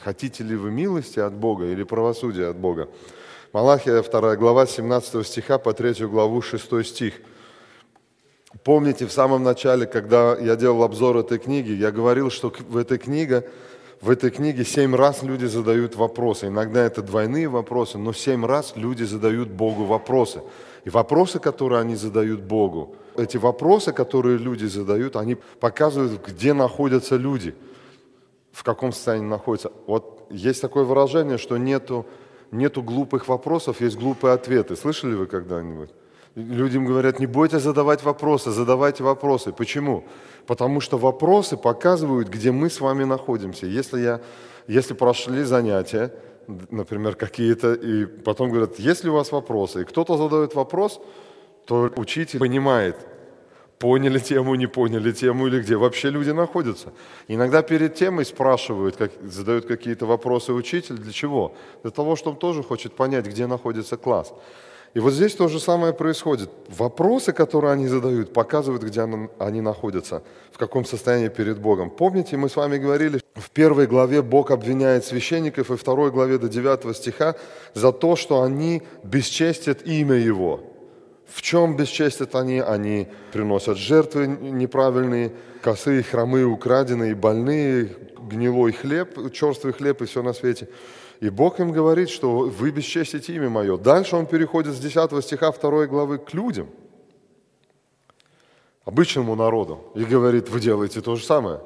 [0.00, 2.88] Хотите ли вы милости от Бога или правосудия от Бога?
[3.52, 7.14] Малахия 2 глава 17 стиха по 3 главу 6 стих.
[8.62, 12.98] Помните, в самом начале, когда я делал обзор этой книги, я говорил, что в этой
[12.98, 13.48] книге,
[14.00, 16.46] в этой книге семь раз люди задают вопросы.
[16.46, 20.42] Иногда это двойные вопросы, но семь раз люди задают Богу вопросы.
[20.84, 27.16] И вопросы, которые они задают Богу, эти вопросы, которые люди задают, они показывают, где находятся
[27.16, 27.54] люди,
[28.54, 29.72] в каком состоянии находятся.
[29.86, 32.06] Вот есть такое выражение, что нету,
[32.52, 34.76] нету глупых вопросов, есть глупые ответы.
[34.76, 35.90] Слышали вы когда-нибудь?
[36.36, 39.52] Людям говорят, не бойтесь задавать вопросы, задавайте вопросы.
[39.52, 40.04] Почему?
[40.46, 43.66] Потому что вопросы показывают, где мы с вами находимся.
[43.66, 44.20] Если, я,
[44.68, 46.12] если прошли занятия,
[46.70, 51.00] например, какие-то, и потом говорят, есть ли у вас вопросы, и кто-то задает вопрос,
[51.66, 52.96] то учитель понимает,
[53.84, 56.88] поняли тему, не поняли тему или где вообще люди находятся.
[57.28, 61.52] Иногда перед темой спрашивают, как, задают какие-то вопросы учитель, для чего?
[61.82, 64.32] Для того, что он тоже хочет понять, где находится класс.
[64.94, 66.48] И вот здесь то же самое происходит.
[66.78, 69.02] Вопросы, которые они задают, показывают, где
[69.38, 71.90] они находятся, в каком состоянии перед Богом.
[71.90, 76.48] Помните, мы с вами говорили, в первой главе Бог обвиняет священников, и второй главе до
[76.48, 77.34] 9 стиха
[77.74, 80.60] за то, что они бесчестят имя Его.
[81.26, 82.60] В чем бесчестят они?
[82.60, 90.32] Они приносят жертвы неправильные, косые, хромые, украденные, больные, гнилой хлеб, черствый хлеб и все на
[90.32, 90.68] свете–
[91.20, 93.78] и Бог им говорит, что вы бесчестите имя мое.
[93.78, 96.68] Дальше он переходит с 10 стиха 2 главы к людям,
[98.84, 101.60] обычному народу, и говорит, вы делаете то же самое.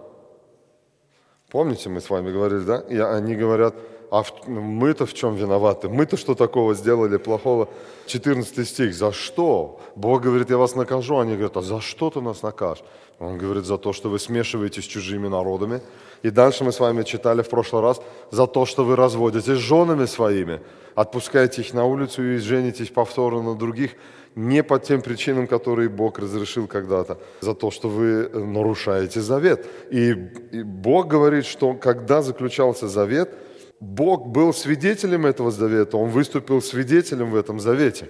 [1.50, 2.78] Помните, мы с вами говорили, да?
[2.88, 3.74] И они говорят,
[4.10, 5.88] а мы-то в чем виноваты?
[5.88, 7.68] Мы-то что такого сделали плохого?
[8.06, 9.80] 14 стих, за что?
[9.96, 11.18] Бог говорит, я вас накажу.
[11.18, 12.84] Они говорят, а за что ты нас накажешь?
[13.18, 15.82] Он говорит, за то, что вы смешиваетесь с чужими народами.
[16.22, 19.68] И дальше мы с вами читали в прошлый раз, за то, что вы разводитесь с
[19.68, 20.60] женами своими,
[20.94, 23.90] отпускаете их на улицу и женитесь повторно на других,
[24.34, 29.66] не по тем причинам, которые Бог разрешил когда-то, за то, что вы нарушаете завет.
[29.90, 30.10] И,
[30.52, 33.34] и Бог говорит, что когда заключался завет,
[33.80, 38.08] Бог был свидетелем этого завета, Он выступил свидетелем в этом завете.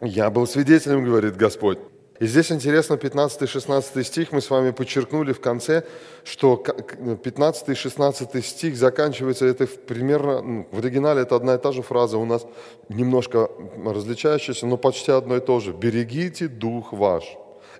[0.00, 1.78] Я был свидетелем, говорит Господь.
[2.20, 5.82] И здесь интересно 15 и 16 стих, мы с вами подчеркнули в конце,
[6.24, 11.72] что 15 и 16 стих заканчивается, это примерно, ну, в оригинале это одна и та
[11.72, 12.46] же фраза, у нас
[12.88, 13.50] немножко
[13.84, 15.72] различающаяся, но почти одно и то же.
[15.72, 17.24] «Берегите дух ваш,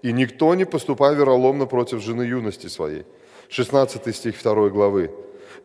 [0.02, 3.04] и никто не поступай вероломно против жены юности своей».
[3.48, 5.10] 16 стих 2 главы.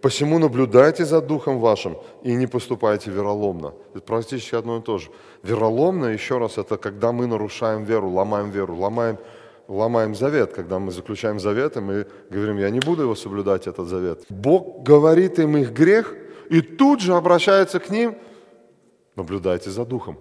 [0.01, 3.73] Посему наблюдайте за духом вашим и не поступайте вероломно.
[3.93, 5.09] Это практически одно и то же.
[5.43, 9.17] Вероломно, еще раз, это когда мы нарушаем веру, ломаем веру, ломаем,
[9.67, 10.53] ломаем завет.
[10.53, 14.23] Когда мы заключаем завет, и мы говорим, я не буду его соблюдать, этот завет.
[14.29, 16.13] Бог говорит им их грех,
[16.49, 18.15] и тут же обращается к ним,
[19.15, 20.17] наблюдайте за духом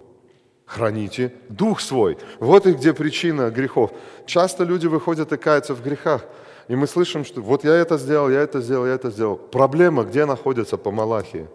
[0.67, 2.17] храните дух свой.
[2.39, 3.91] Вот и где причина грехов.
[4.25, 6.25] Часто люди выходят и каются в грехах,
[6.67, 9.37] и мы слышим, что вот я это сделал, я это сделал, я это сделал.
[9.37, 11.47] Проблема где находится по Малахии?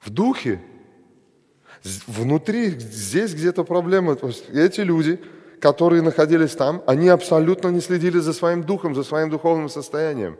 [0.00, 0.60] В духе.
[2.06, 4.16] Внутри, здесь где-то проблема.
[4.52, 5.20] Эти люди,
[5.60, 10.36] которые находились там, они абсолютно не следили за своим духом, за своим духовным состоянием.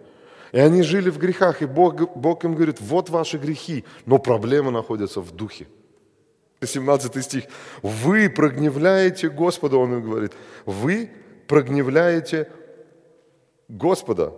[0.50, 4.70] И они жили в грехах, и Бог, Бог им говорит, вот ваши грехи, но проблема
[4.70, 5.66] находится в духе.
[6.60, 7.44] 17 стих.
[7.82, 10.32] Вы прогневляете Господа, он им говорит.
[10.66, 11.10] Вы
[11.48, 12.48] прогневляете
[13.72, 14.34] Господа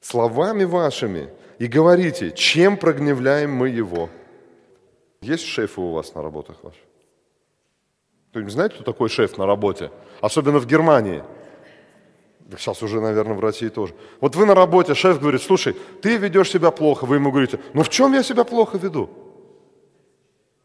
[0.00, 1.28] словами вашими
[1.58, 4.08] и говорите, чем прогневляем мы Его.
[5.20, 6.80] Есть шефы у вас на работах ваших?
[8.30, 9.90] Кто-нибудь знает, кто такой шеф на работе?
[10.22, 11.22] Особенно в Германии.
[12.56, 13.92] Сейчас уже, наверное, в России тоже.
[14.22, 17.04] Вот вы на работе, шеф говорит, слушай, ты ведешь себя плохо.
[17.04, 19.10] Вы ему говорите, ну в чем я себя плохо веду?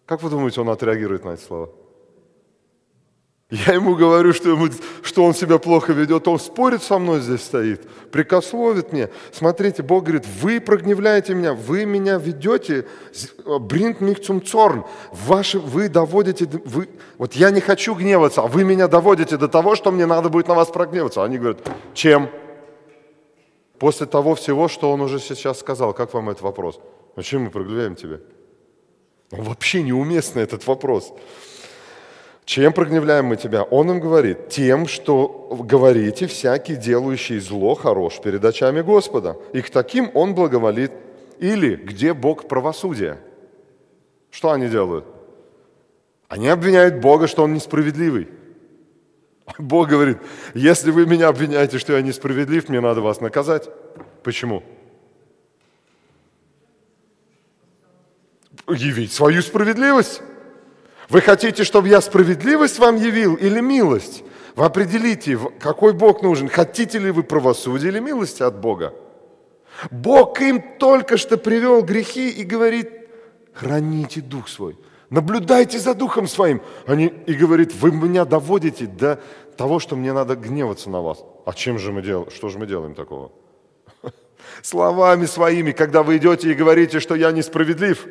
[0.05, 1.69] Как вы думаете, он отреагирует на эти слова?
[3.51, 4.69] Я ему говорю, что, ему,
[5.03, 9.09] что он себя плохо ведет, он спорит со мной здесь стоит, прикословит мне.
[9.33, 12.87] Смотрите, Бог говорит, вы прогневляете меня, вы меня ведете,
[13.45, 16.87] bringt mich zum Zorn, ваши, вы доводите, вы,
[17.17, 20.47] вот я не хочу гневаться, а вы меня доводите до того, что мне надо будет
[20.47, 21.21] на вас прогневаться.
[21.21, 21.59] Они говорят,
[21.93, 22.29] чем?
[23.79, 26.79] После того всего, что он уже сейчас сказал, как вам этот вопрос?
[27.17, 28.21] Зачем мы прогневаем тебя?
[29.31, 31.13] Ну, вообще неуместный этот вопрос.
[32.45, 33.63] Чем прогневляем мы тебя?
[33.63, 39.37] Он им говорит, тем, что говорите, всякий делающий зло хорош перед очами Господа.
[39.53, 40.91] И к таким он благоволит.
[41.39, 43.19] Или где Бог правосудия?
[44.31, 45.05] Что они делают?
[46.27, 48.27] Они обвиняют Бога, что он несправедливый.
[49.57, 50.17] Бог говорит,
[50.53, 53.69] если вы меня обвиняете, что я несправедлив, мне надо вас наказать.
[54.23, 54.63] Почему?
[58.67, 60.21] Явить свою справедливость.
[61.11, 64.23] Вы хотите, чтобы я справедливость вам явил или милость?
[64.55, 66.47] Вы определите, какой Бог нужен.
[66.47, 68.93] Хотите ли вы правосудия или милости от Бога?
[69.91, 72.89] Бог им только что привел грехи и говорит,
[73.53, 74.77] храните дух свой,
[75.09, 76.61] наблюдайте за духом своим.
[76.87, 79.19] Они, и говорит, вы меня доводите до
[79.57, 81.25] того, что мне надо гневаться на вас.
[81.45, 82.31] А чем же мы делаем?
[82.31, 83.33] Что же мы делаем такого?
[84.61, 88.07] Словами своими, когда вы идете и говорите, что я несправедлив.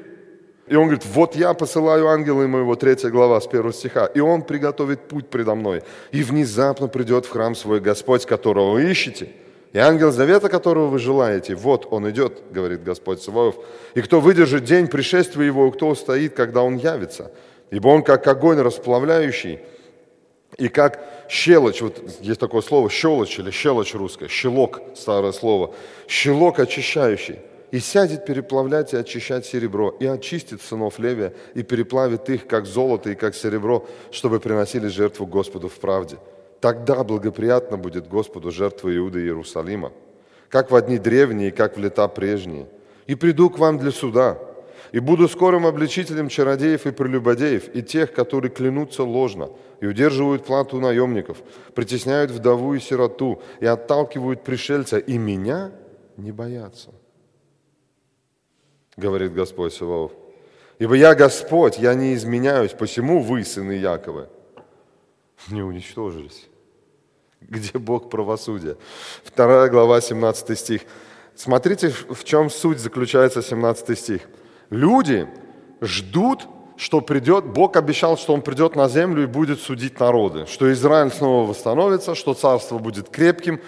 [0.70, 4.42] И он говорит, вот я посылаю ангела моего, третья глава с первого стиха, и он
[4.42, 5.82] приготовит путь предо мной,
[6.12, 9.30] и внезапно придет в храм свой Господь, которого вы ищете.
[9.72, 13.56] И ангел завета, которого вы желаете, вот он идет, говорит Господь Саваоф.
[13.94, 17.32] И кто выдержит день пришествия его, и кто устоит, когда он явится.
[17.72, 19.58] Ибо он как огонь расплавляющий,
[20.56, 25.74] и как щелочь, вот есть такое слово щелочь или щелочь русская, щелок, старое слово,
[26.06, 27.40] щелок очищающий
[27.70, 33.10] и сядет переплавлять и очищать серебро, и очистит сынов Левия, и переплавит их, как золото
[33.10, 36.18] и как серебро, чтобы приносили жертву Господу в правде.
[36.60, 39.92] Тогда благоприятно будет Господу жертва Иуда и Иерусалима,
[40.48, 42.66] как в дни древние, как в лета прежние.
[43.06, 44.38] И приду к вам для суда,
[44.92, 49.50] и буду скорым обличителем чародеев и прелюбодеев, и тех, которые клянутся ложно,
[49.80, 51.38] и удерживают плату наемников,
[51.74, 55.70] притесняют вдову и сироту, и отталкивают пришельца, и меня
[56.16, 56.90] не боятся
[59.00, 60.12] говорит Господь Саваоф.
[60.78, 64.28] Ибо я Господь, я не изменяюсь, посему вы, сыны Якова,
[65.48, 66.48] не уничтожились.
[67.40, 68.76] Где Бог правосудия?
[69.24, 70.82] Вторая глава, 17 стих.
[71.34, 74.22] Смотрите, в чем суть заключается 17 стих.
[74.70, 75.26] Люди
[75.80, 80.72] ждут, что придет, Бог обещал, что Он придет на землю и будет судить народы, что
[80.72, 83.60] Израиль снова восстановится, что царство будет крепким,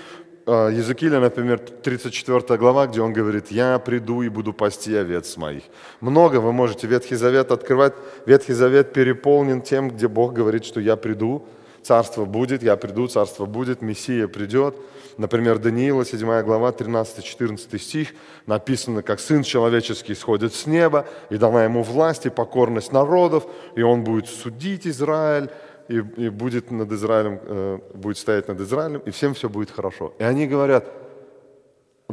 [0.47, 5.63] Языкиля, например, 34 глава, где он говорит, «Я приду и буду пасти овец моих».
[6.01, 7.95] Много вы можете Ветхий Завет открывать.
[8.27, 11.47] Ветхий Завет переполнен тем, где Бог говорит, что «Я приду»,
[11.83, 14.75] царство будет, я приду, царство будет, Мессия придет.
[15.17, 18.09] Например, Даниила, 7 глава, 13-14 стих,
[18.47, 23.45] написано, как Сын Человеческий сходит с неба, и дана ему власть и покорность народов,
[23.77, 25.51] и он будет судить Израиль,
[25.93, 30.13] и, и будет над Израилем, э, будет стоять над Израилем, и всем все будет хорошо.
[30.19, 30.85] И они говорят,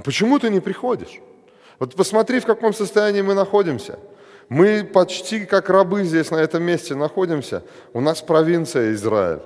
[0.03, 1.21] почему ты не приходишь?
[1.79, 3.97] Вот посмотри, в каком состоянии мы находимся.
[4.49, 7.61] Мы почти как рабы здесь, на этом месте находимся.
[7.93, 9.39] У нас провинция Израиль.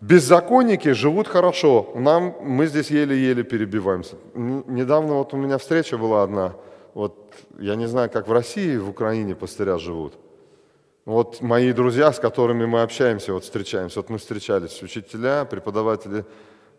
[0.00, 1.92] Беззаконники живут хорошо.
[1.94, 4.16] Нам, мы здесь еле-еле перебиваемся.
[4.34, 6.52] Недавно вот у меня встреча была одна.
[6.94, 7.14] Вот
[7.58, 10.12] я не знаю, как в России, в Украине пастыря живут.
[11.04, 16.24] Вот мои друзья, с которыми мы общаемся, вот встречаемся, вот мы встречались, учителя, преподаватели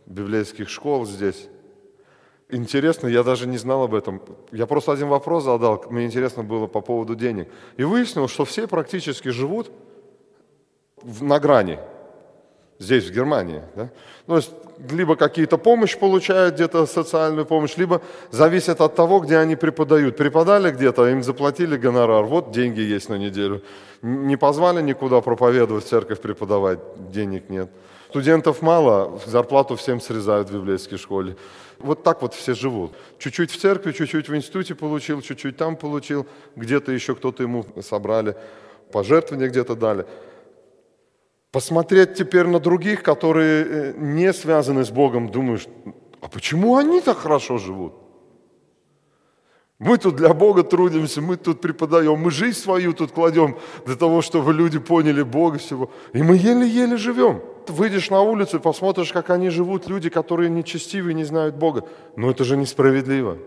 [0.05, 1.49] библейских школ здесь.
[2.49, 4.21] Интересно, я даже не знал об этом.
[4.51, 7.49] Я просто один вопрос задал, мне интересно было по поводу денег.
[7.75, 9.71] И выяснил, что все практически живут
[11.19, 11.79] на грани
[12.79, 13.61] здесь, в Германии.
[13.75, 13.89] Да?
[14.27, 14.51] То есть
[14.91, 20.17] либо какие-то помощь получают, где-то социальную помощь, либо зависит от того, где они преподают.
[20.17, 23.61] Преподали где-то, им заплатили гонорар, вот деньги есть на неделю.
[24.01, 26.79] Не позвали никуда проповедовать, в церковь преподавать,
[27.11, 27.69] денег нет.
[28.09, 31.35] Студентов мало, зарплату всем срезают в библейской школе.
[31.79, 32.93] Вот так вот все живут.
[33.17, 38.35] Чуть-чуть в церкви, чуть-чуть в институте получил, чуть-чуть там получил, где-то еще кто-то ему собрали,
[38.91, 40.05] пожертвования где-то дали
[41.53, 45.67] посмотреть теперь на других, которые э, не связаны с Богом, думаешь,
[46.19, 47.93] а почему они так хорошо живут?
[49.77, 54.21] Мы тут для Бога трудимся, мы тут преподаем, мы жизнь свою тут кладем для того,
[54.21, 55.91] чтобы люди поняли Бога всего.
[56.13, 57.41] И мы еле-еле живем.
[57.67, 61.83] Выйдешь на улицу и посмотришь, как они живут, люди, которые нечестивы и не знают Бога.
[62.15, 63.37] Но это же несправедливо.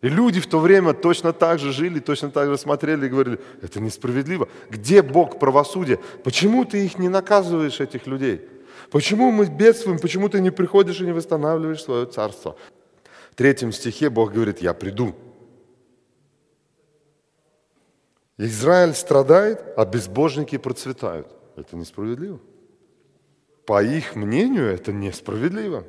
[0.00, 3.40] И люди в то время точно так же жили, точно так же смотрели и говорили,
[3.62, 4.48] это несправедливо.
[4.70, 5.98] Где Бог правосудия?
[6.22, 8.48] Почему ты их не наказываешь, этих людей?
[8.90, 9.98] Почему мы бедствуем?
[9.98, 12.56] Почему ты не приходишь и не восстанавливаешь свое царство?
[13.32, 15.16] В третьем стихе Бог говорит, я приду.
[18.36, 21.26] Израиль страдает, а безбожники процветают.
[21.56, 22.38] Это несправедливо.
[23.66, 25.84] По их мнению, это несправедливо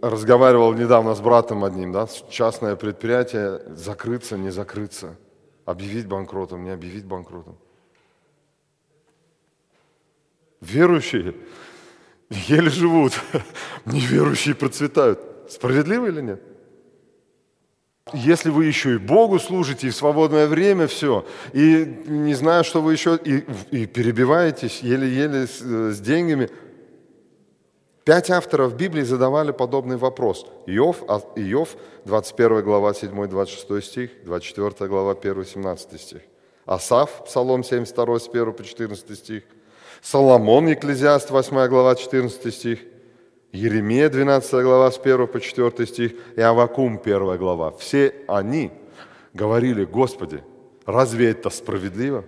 [0.00, 5.16] разговаривал недавно с братом одним, да, частное предприятие, закрыться, не закрыться,
[5.64, 7.56] объявить банкротом, не объявить банкротом.
[10.60, 11.34] Верующие
[12.30, 13.12] еле живут,
[13.84, 15.20] неверующие процветают.
[15.48, 16.42] Справедливо или нет?
[18.12, 22.82] Если вы еще и Богу служите, и в свободное время все, и не знаю, что
[22.82, 26.50] вы еще, и, и перебиваетесь еле-еле с, с деньгами–
[28.04, 30.46] Пять авторов Библии задавали подобный вопрос.
[30.66, 36.20] Иов, а, Иов 21 глава, 7-26 стих, 24 глава, 1-17 стих.
[36.66, 39.44] Асав, Псалом 72, с 1 по 14 стих.
[40.02, 42.80] Соломон, Екклезиаст, 8 глава, 14 стих.
[43.52, 46.12] Еремия, 12 глава, с 1 по 4 стих.
[46.36, 47.70] И Авакум, 1 глава.
[47.70, 48.70] Все они
[49.32, 50.44] говорили, Господи,
[50.84, 52.24] разве это справедливо,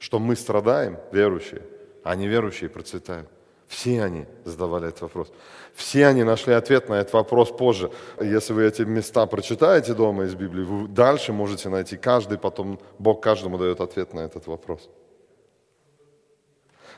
[0.00, 1.62] что мы страдаем, верующие,
[2.02, 3.28] а неверующие процветают?
[3.74, 5.32] Все они задавали этот вопрос.
[5.74, 7.90] Все они нашли ответ на этот вопрос позже.
[8.20, 13.20] Если вы эти места прочитаете дома из Библии, вы дальше можете найти каждый, потом Бог
[13.20, 14.88] каждому дает ответ на этот вопрос.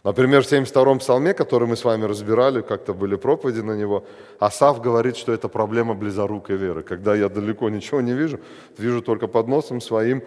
[0.04, 4.04] Например, в 72-м псалме, который мы с вами разбирали, как-то были проповеди на него,
[4.38, 6.82] Асав говорит, что это проблема близорукой веры.
[6.82, 8.38] Когда я далеко ничего не вижу,
[8.76, 10.22] вижу только под носом своим,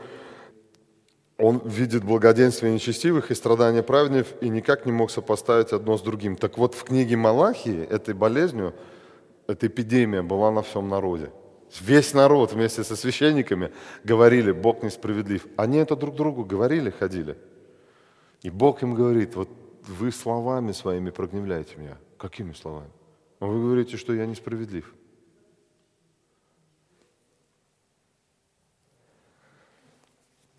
[1.40, 6.36] он видит благоденствие нечестивых и страдания праведников и никак не мог сопоставить одно с другим.
[6.36, 8.74] Так вот, в книге Малахии этой болезнью,
[9.48, 11.32] эта эпидемия была на всем народе.
[11.80, 13.72] Весь народ вместе со священниками
[14.04, 15.48] говорили, Бог несправедлив.
[15.56, 17.38] Они это друг другу говорили, ходили.
[18.42, 19.50] И Бог им говорит, вот
[19.88, 21.98] вы словами своими прогневляете меня.
[22.18, 22.90] Какими словами?
[23.40, 24.94] Вы говорите, что я несправедлив.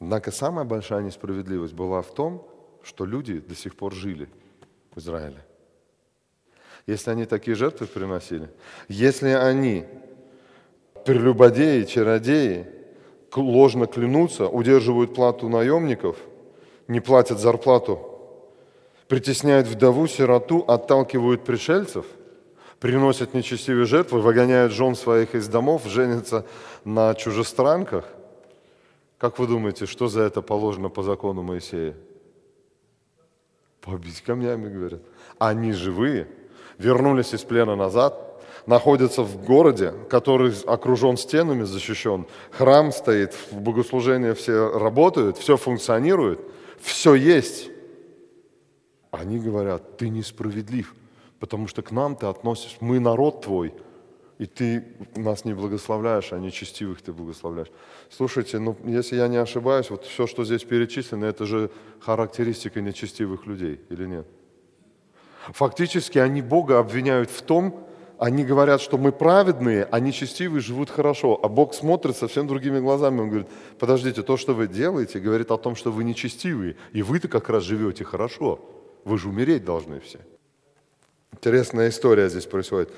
[0.00, 2.46] Однако самая большая несправедливость была в том,
[2.82, 4.28] что люди до сих пор жили
[4.94, 5.44] в Израиле.
[6.86, 8.48] Если они такие жертвы приносили,
[8.88, 9.84] если они,
[11.04, 12.66] прелюбодеи, чародеи,
[13.36, 16.16] ложно клянутся, удерживают плату наемников,
[16.88, 18.00] не платят зарплату,
[19.06, 22.06] притесняют вдову, сироту, отталкивают пришельцев,
[22.80, 26.46] приносят нечестивые жертвы, выгоняют жен своих из домов, женятся
[26.84, 28.06] на чужестранках–
[29.20, 31.94] как вы думаете, что за это положено по закону Моисея?
[33.82, 35.02] Побить камнями, говорят.
[35.38, 36.26] Они живые,
[36.78, 42.26] вернулись из плена назад, находятся в городе, который окружен стенами, защищен.
[42.50, 46.40] Храм стоит, в богослужении все работают, все функционирует,
[46.80, 47.68] все есть.
[49.10, 50.94] Они говорят, ты несправедлив,
[51.38, 53.74] потому что к нам ты относишь, мы народ твой–
[54.40, 54.82] и ты
[55.16, 57.70] нас не благословляешь, а нечестивых ты благословляешь.
[58.08, 61.70] Слушайте, ну, если я не ошибаюсь, вот все, что здесь перечислено, это же
[62.00, 64.26] характеристика нечестивых людей, или нет?
[65.52, 67.86] Фактически они Бога обвиняют в том,
[68.18, 71.38] они говорят, что мы праведные, а нечестивые живут хорошо.
[71.42, 73.20] А Бог смотрит совсем другими глазами.
[73.20, 76.76] Он говорит, подождите, то, что вы делаете, говорит о том, что вы нечестивые.
[76.94, 78.58] И вы-то как раз живете хорошо.
[79.04, 80.18] Вы же умереть должны все.
[81.32, 82.90] Интересная история здесь происходит.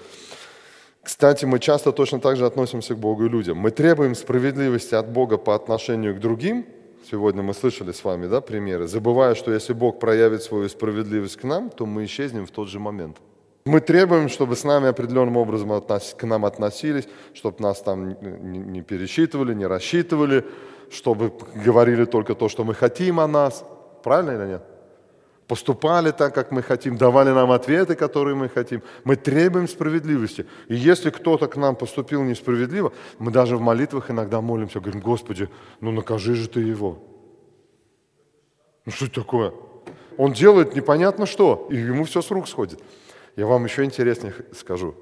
[1.03, 3.59] Кстати, мы часто точно так же относимся к Богу и людям.
[3.59, 6.65] Мы требуем справедливости от Бога по отношению к другим.
[7.11, 11.45] Сегодня мы слышали с вами да, примеры, забывая, что если Бог проявит свою справедливость к
[11.45, 13.17] нам, то мы исчезнем в тот же момент.
[13.65, 15.83] Мы требуем, чтобы с нами определенным образом
[16.17, 20.45] к нам относились, чтобы нас там не пересчитывали, не рассчитывали,
[20.91, 21.33] чтобы
[21.65, 23.65] говорили только то, что мы хотим о нас.
[24.03, 24.72] Правильно или нет?
[25.53, 28.83] Поступали так, как мы хотим, давали нам ответы, которые мы хотим.
[29.05, 30.47] Мы требуем справедливости.
[30.69, 35.51] И если кто-то к нам поступил несправедливо, мы даже в молитвах иногда молимся, говорим, Господи,
[35.83, 36.97] ну накажи же ты его.
[38.87, 39.53] Ну что это такое?
[40.17, 42.81] Он делает непонятно что, и ему все с рук сходит.
[43.37, 44.95] Я вам еще интереснее скажу.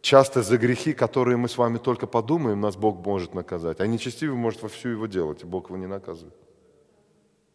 [0.00, 3.80] Часто за грехи, которые мы с вами только подумаем, нас Бог может наказать.
[3.80, 6.34] А нечестивый может во всю его делать, и Бог его не наказывает.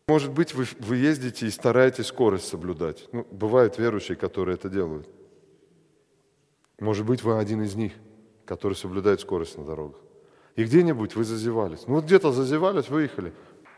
[0.10, 3.08] Может быть, вы, вы ездите и стараетесь скорость соблюдать.
[3.12, 5.08] Ну, бывают верующие, которые это делают.
[6.80, 7.94] Может быть, вы один из них,
[8.46, 10.00] который соблюдает скорость на дорогах.
[10.56, 11.82] И где-нибудь вы зазевались.
[11.86, 13.34] Ну вот где-то зазевались, выехали.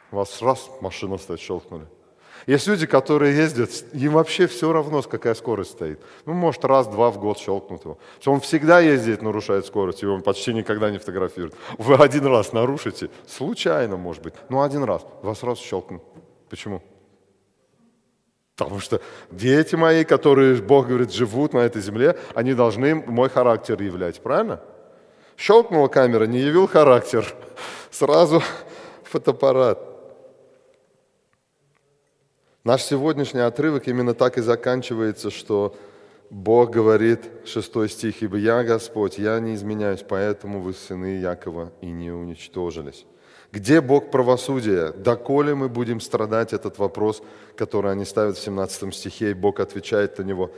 [0.09, 1.85] Вас раз машина стоит, щелкнули.
[2.47, 5.99] Есть люди, которые ездят, им вообще все равно, какая скорость стоит.
[6.25, 7.97] Ну, может, раз-два в год щелкнут его.
[8.25, 11.55] Он всегда ездит, нарушает скорость, он почти никогда не фотографирует.
[11.77, 16.01] Вы один раз нарушите, случайно, может быть, ну, один раз, вас раз щелкнут.
[16.51, 16.81] Почему?
[18.57, 23.81] Потому что дети мои, которые, Бог говорит, живут на этой земле, они должны мой характер
[23.81, 24.59] являть, правильно?
[25.37, 27.25] Щелкнула камера, не явил характер,
[27.89, 28.43] сразу
[29.03, 29.79] фотоаппарат.
[32.65, 35.73] Наш сегодняшний отрывок именно так и заканчивается, что
[36.29, 41.85] Бог говорит, шестой стих, «Ибо я Господь, я не изменяюсь, поэтому вы сыны Якова и
[41.85, 43.05] не уничтожились».
[43.51, 44.93] Где Бог правосудия?
[44.93, 46.53] Доколе мы будем страдать?
[46.53, 47.21] Этот вопрос,
[47.57, 50.51] который они ставят в 17 стихе, и Бог отвечает на него,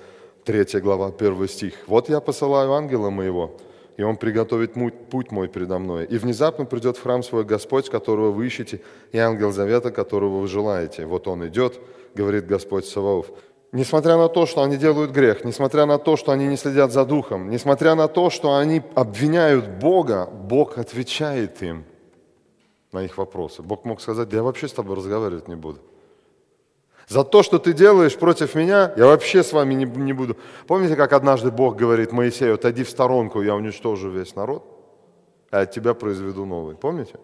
[0.46, 1.74] 3 глава, 1 стих.
[1.88, 3.58] «Вот я посылаю ангела моего,
[3.98, 4.74] и он приготовит
[5.10, 6.06] путь мой передо мной.
[6.06, 8.80] И внезапно придет в храм свой Господь, которого вы ищете,
[9.12, 11.08] и ангел завета, которого вы желаете.
[11.08, 11.80] Вот он идет,
[12.14, 13.26] говорит Господь Саваоф.
[13.72, 17.06] Несмотря на то, что они делают грех, несмотря на то, что они не следят за
[17.06, 21.86] духом, несмотря на то, что они обвиняют Бога, Бог отвечает им
[22.94, 23.62] на их вопросы.
[23.62, 25.80] Бог мог сказать, да я вообще с тобой разговаривать не буду.
[27.08, 30.38] За то, что ты делаешь против меня, я вообще с вами не, не буду.
[30.68, 34.64] Помните, как однажды Бог говорит Моисею, отойди в сторонку, я уничтожу весь народ,
[35.52, 36.76] а от тебя произведу новый.
[36.76, 37.16] Помните?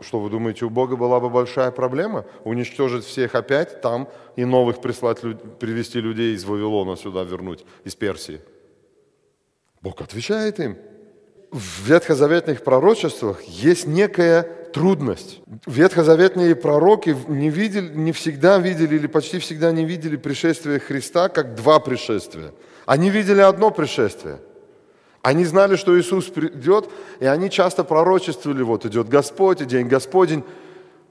[0.00, 4.80] Что вы думаете, у Бога была бы большая проблема уничтожить всех опять там и новых
[4.80, 5.20] прислать,
[5.58, 8.40] привести людей из Вавилона сюда вернуть, из Персии?
[9.82, 10.76] Бог отвечает им.
[11.50, 15.40] В ветхозаветных пророчествах есть некая трудность.
[15.66, 21.54] Ветхозаветные пророки не, видели, не всегда видели или почти всегда не видели пришествие Христа как
[21.54, 22.52] два пришествия.
[22.86, 24.40] Они видели одно пришествие–
[25.22, 26.88] они знали, что Иисус придет,
[27.20, 30.44] и они часто пророчествовали, вот идет Господь, и день Господень.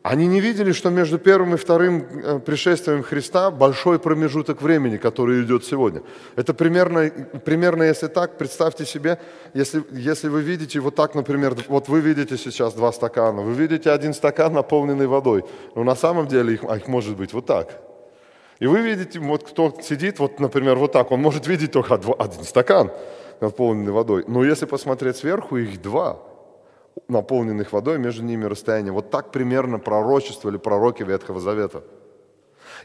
[0.04, 5.44] Они не видели, что между первым и вторым э, пришествием Христа большой промежуток времени, который
[5.44, 6.02] идет сегодня.
[6.38, 7.10] Это примерно,
[7.44, 9.20] примерно если так, представьте себе,
[9.54, 13.92] если, если вы видите вот так, например, вот вы видите сейчас два стакана, вы видите
[13.92, 15.44] один стакан, наполненный водой,
[15.76, 17.82] но на самом деле их, их может быть вот так.
[18.60, 22.44] И вы видите, вот кто сидит, вот, например, вот так, он может видеть только один
[22.44, 22.92] стакан
[23.42, 24.24] наполненный водой.
[24.28, 26.20] Но если посмотреть сверху, их два
[27.08, 28.92] наполненных водой, между ними расстояние.
[28.92, 31.84] Вот так примерно пророчествовали пророки Ветхого Завета.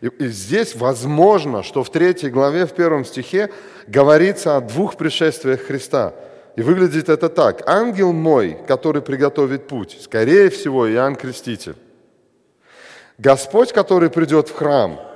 [0.01, 3.51] И, и здесь возможно, что в третьей главе, в первом стихе
[3.87, 6.15] говорится о двух пришествиях Христа.
[6.57, 7.67] И выглядит это так.
[7.69, 11.77] Ангел мой, который приготовит путь, скорее всего, Иоанн Креститель.
[13.19, 15.01] Господь, который придет в храм–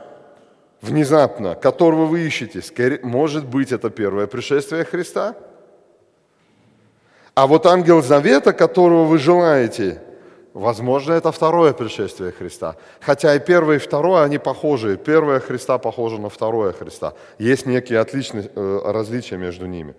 [0.86, 5.34] внезапно, которого вы ищете, скорее, может быть, это первое пришествие Христа?
[7.36, 10.00] А вот ангел завета, которого вы желаете,
[10.54, 12.76] возможно, это второе пришествие Христа.
[12.98, 14.96] Хотя и первое, и второе, они похожи.
[14.96, 17.12] Первое Христа похоже на второе Христа.
[17.38, 19.94] Есть некие отличные, э, различия между ними.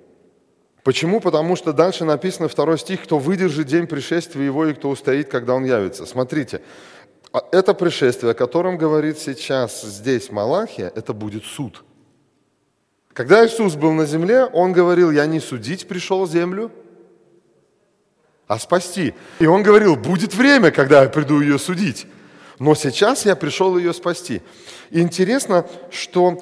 [0.83, 1.19] Почему?
[1.21, 5.53] Потому что дальше написано второй стих, кто выдержит день пришествия его и кто устоит, когда
[5.53, 6.07] он явится.
[6.07, 6.61] Смотрите,
[7.31, 11.83] а это пришествие, о котором говорит сейчас здесь Малахия, это будет суд.
[13.13, 16.71] Когда Иисус был на земле, Он говорил, я не судить пришел землю,
[18.47, 19.13] а спасти.
[19.39, 22.07] И Он говорил, будет время, когда я приду ее судить.
[22.59, 24.41] Но сейчас я пришел ее спасти.
[24.89, 26.37] И интересно, что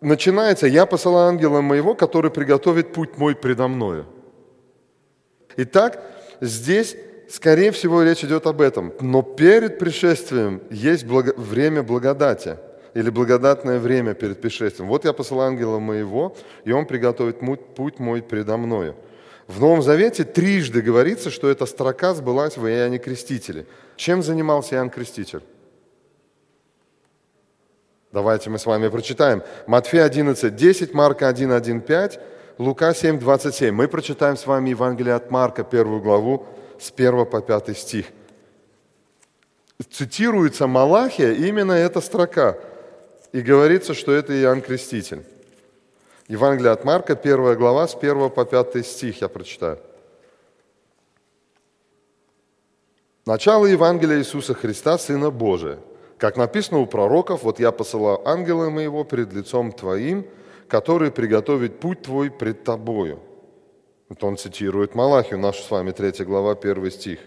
[0.00, 4.06] начинается, я посылаю ангела моего, который приготовит путь мой предо мною.
[5.56, 6.02] Итак,
[6.40, 6.96] здесь
[7.28, 8.92] скорее всего, речь идет об этом.
[9.00, 11.34] Но перед пришествием есть благо...
[11.36, 12.56] время благодати
[12.94, 14.88] или благодатное время перед пришествием.
[14.88, 17.40] Вот я посылаю ангела моего, и он приготовит
[17.74, 18.96] путь мой предо мною.
[19.46, 23.66] В Новом Завете трижды говорится, что эта строка сбылась в Иоанне Крестителе.
[23.96, 25.42] Чем занимался Иоанн Креститель?
[28.10, 29.42] Давайте мы с вами прочитаем.
[29.66, 32.20] Матфея 11, 10, Марка 1, 1, 5,
[32.58, 33.74] Лука 7, 27.
[33.74, 36.46] Мы прочитаем с вами Евангелие от Марка, первую главу,
[36.80, 38.06] с 1 по 5 стих.
[39.90, 42.58] Цитируется Малахия именно эта строка.
[43.32, 45.22] И говорится, что это Иоанн Креститель.
[46.28, 49.78] Евангелие от Марка, 1 глава, с 1 по 5 стих я прочитаю.
[53.24, 55.78] Начало Евангелия Иисуса Христа, Сына Божия.
[56.18, 60.26] Как написано у пророков, вот я посылаю ангела моего пред лицом твоим,
[60.66, 63.20] который приготовит путь твой пред тобою.
[64.08, 67.20] Это он цитирует Малахию, нашу с вами 3 глава, 1 стих.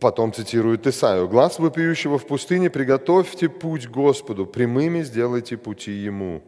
[0.00, 1.28] Потом цитирует Исаию.
[1.28, 6.42] «Глаз вопиющего в пустыне, приготовьте путь Господу, прямыми сделайте пути Ему».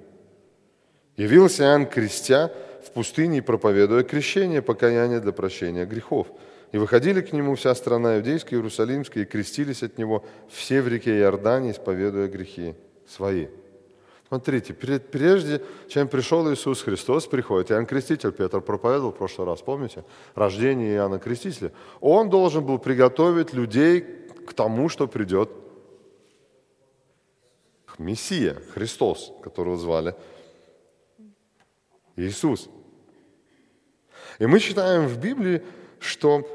[1.16, 2.53] Явился Иоанн крестя
[2.85, 6.29] в пустыне, проповедуя крещение, покаяние для прощения грехов.
[6.72, 11.18] И выходили к нему вся страна иудейская, иерусалимская, и крестились от него все в реке
[11.18, 12.75] Иордане, исповедуя грехи
[13.07, 13.48] свои.
[14.29, 20.05] Смотрите, прежде чем пришел Иисус Христос, приходит Иоанн Креститель, Петр проповедовал в прошлый раз, помните?
[20.35, 21.70] Рождение Иоанна Крестителя.
[22.01, 24.01] Он должен был приготовить людей
[24.46, 25.51] к тому, что придет
[27.98, 30.14] Мессия, Христос, которого звали
[32.16, 32.68] Иисус.
[34.38, 35.62] И мы читаем в Библии,
[35.98, 36.46] что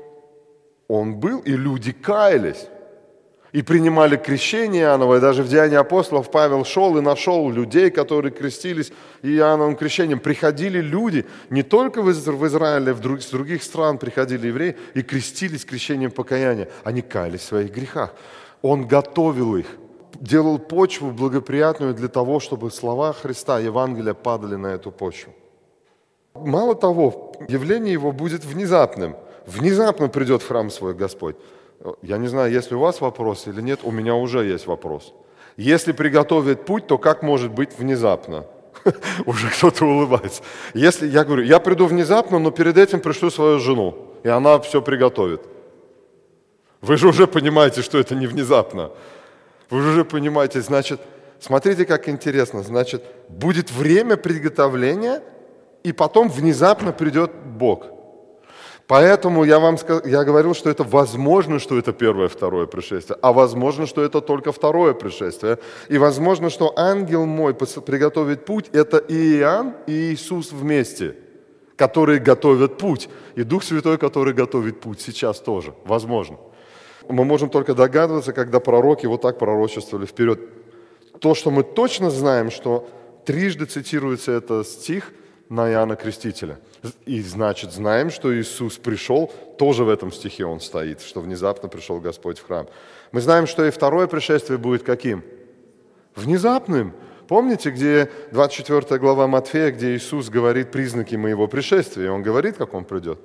[0.87, 2.67] Он был, и люди каялись
[3.57, 8.31] и принимали крещение Иоанново, и даже в Деянии апостолов Павел шел и нашел людей, которые
[8.31, 8.91] крестились
[9.23, 10.19] Иоанновым крещением.
[10.19, 15.65] Приходили люди, не только в Израиле, в друг, с других стран приходили евреи и крестились
[15.65, 16.69] крещением покаяния.
[16.83, 18.13] Они каялись в своих грехах.
[18.61, 19.67] Он готовил их,
[20.19, 25.33] делал почву благоприятную для того, чтобы слова Христа, Евангелия падали на эту почву.
[26.45, 29.15] Мало того, явление его будет внезапным.
[29.45, 31.35] Внезапно придет в храм свой Господь.
[32.01, 35.13] Я не знаю, есть ли у вас вопрос или нет, у меня уже есть вопрос.
[35.57, 38.45] Если приготовит путь, то как может быть внезапно?
[39.25, 40.43] Уже кто-то улыбается.
[40.75, 44.81] Если я говорю, я приду внезапно, но перед этим пришлю свою жену, и она все
[44.81, 45.41] приготовит.
[46.81, 48.91] Вы же уже понимаете, что это не внезапно.
[49.69, 51.01] Вы же уже понимаете, значит,
[51.39, 55.21] смотрите, как интересно, значит, будет время приготовления,
[55.89, 57.85] и потом внезапно придет Бог–
[58.87, 63.85] Поэтому я вам я говорил, что это возможно, что это первое, второе пришествие, а возможно,
[63.85, 65.59] что это только второе пришествие.
[65.89, 71.15] И возможно, что ангел мой приготовит путь, это и Иоанн, и Иисус вместе,
[71.75, 73.09] которые готовят путь.
[73.35, 75.73] И Дух Святой, который готовит путь сейчас тоже.
[75.83, 76.37] Возможно.
[77.09, 80.39] Мы можем только догадываться, когда пророки вот так пророчествовали вперед.
[81.19, 82.87] То, что мы точно знаем, что
[83.25, 85.11] трижды цитируется этот стих–
[85.49, 86.59] на Иоанна Крестителя.
[87.05, 91.99] И значит, знаем, что Иисус пришел, тоже в этом стихе он стоит, что внезапно пришел
[91.99, 92.67] Господь в храм.
[93.11, 95.23] Мы знаем, что и второе пришествие будет каким?
[96.15, 96.93] Внезапным.
[97.27, 102.11] Помните, где 24 глава Матфея, где Иисус говорит признаки моего пришествия?
[102.11, 103.19] Он говорит, как он придет.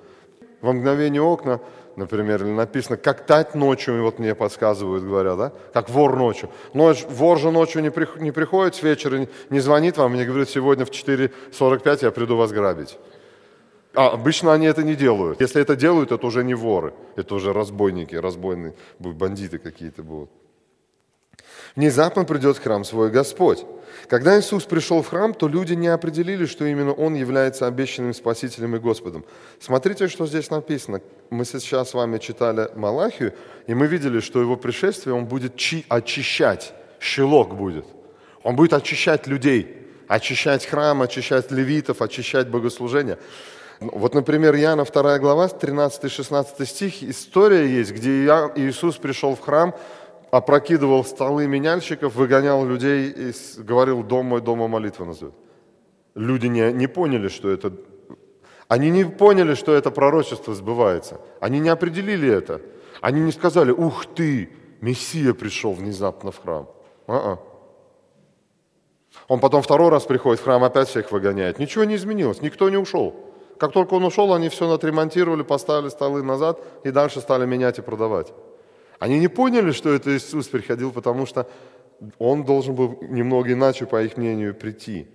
[0.63, 1.61] Во мгновение окна
[1.97, 6.49] например, или написано, как тать ночью, вот мне подсказывают, говорят, да, как вор ночью.
[6.75, 10.49] Ночь, вор же ночью не, при, не приходит с вечера, не звонит вам, мне говорит,
[10.49, 12.99] сегодня в 4.45 я приду вас грабить.
[13.95, 15.41] А обычно они это не делают.
[15.41, 20.31] Если это делают, это уже не воры, это уже разбойники, разбойные бандиты какие-то будут.
[21.75, 23.65] Внезапно придет в храм свой Господь.
[24.09, 28.77] Когда Иисус пришел в храм, то люди не определили, что именно Он является обещанным Спасителем
[28.77, 29.25] и Господом.
[29.59, 31.01] Смотрите, что здесь написано.
[31.31, 33.33] Мы сейчас с вами читали Малахию,
[33.67, 37.87] и мы видели, что Его пришествие Он будет чи- очищать, щелок будет.
[38.43, 39.77] Он будет очищать людей,
[40.09, 43.19] очищать храм, очищать левитов, очищать богослужение.
[43.81, 49.75] Вот, например, Иоанна 2 глава, 13-16 стих, история есть, где Иисус пришел в храм,
[50.33, 55.35] опрокидывал столы меняльщиков, выгонял людей и говорил, дом мой, дома молитва назовет.
[56.15, 57.73] Люди не, не поняли, что это...
[58.67, 61.21] Они не поняли, что это пророчество сбывается.
[61.41, 62.63] Они не определили это.
[63.03, 64.49] Они не сказали, ух ты,
[64.81, 66.69] Мессия пришел внезапно в храм.
[67.07, 67.39] А-а.
[69.29, 71.59] Он потом второй раз приходит в храм, опять всех выгоняет.
[71.59, 73.15] Ничего не изменилось, никто не ушел.
[73.59, 77.83] Как только он ушел, они все отремонтировали, поставили столы назад и дальше стали менять и
[77.83, 78.33] продавать.
[79.03, 81.51] Они не поняли, что это Иисус приходил, потому что
[82.21, 85.09] Он должен был немного иначе, по их мнению, прийти.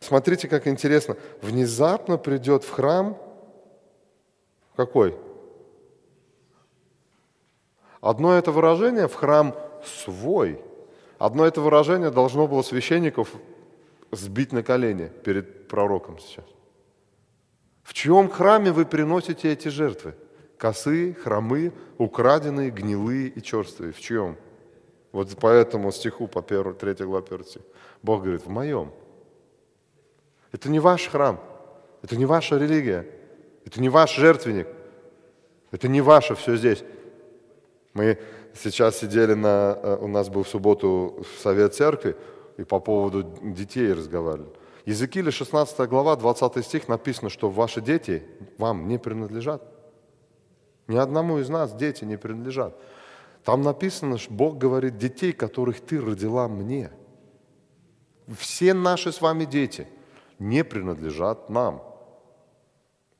[0.00, 1.18] Смотрите, как интересно.
[1.42, 3.18] Внезапно придет в храм
[4.74, 5.18] какой?
[8.00, 10.58] Одно это выражение в храм свой.
[11.18, 13.34] Одно это выражение должно было священников
[14.12, 16.46] сбить на колени перед пророком сейчас.
[17.82, 20.14] В чьем храме вы приносите эти жертвы?
[20.58, 23.92] Косые, хромые, украденные, гнилые и черствые.
[23.92, 24.36] В чем?
[25.12, 27.62] Вот по этому стиху, по 1, 3 глава 1 стих.
[28.02, 28.92] Бог говорит, в моем.
[30.52, 31.40] Это не ваш храм,
[32.02, 33.06] это не ваша религия,
[33.64, 34.66] это не ваш жертвенник,
[35.70, 36.84] это не ваше все здесь.
[37.94, 38.18] Мы
[38.54, 39.78] сейчас сидели на...
[39.82, 42.16] Э, у нас был в субботу совет церкви,
[42.56, 44.50] и по поводу детей разговаривали.
[44.84, 48.22] Языкили 16 глава, 20 стих написано, что ваши дети
[48.56, 49.62] вам не принадлежат.
[50.88, 52.74] Ни одному из нас дети не принадлежат.
[53.44, 56.90] Там написано, что Бог говорит, детей, которых ты родила мне.
[58.36, 59.86] Все наши с вами дети
[60.38, 61.82] не принадлежат нам.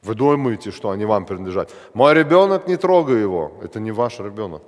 [0.03, 1.71] Вы думаете, что они вам принадлежат.
[1.93, 3.53] Мой ребенок, не трогай его.
[3.63, 4.63] Это не ваш ребенок.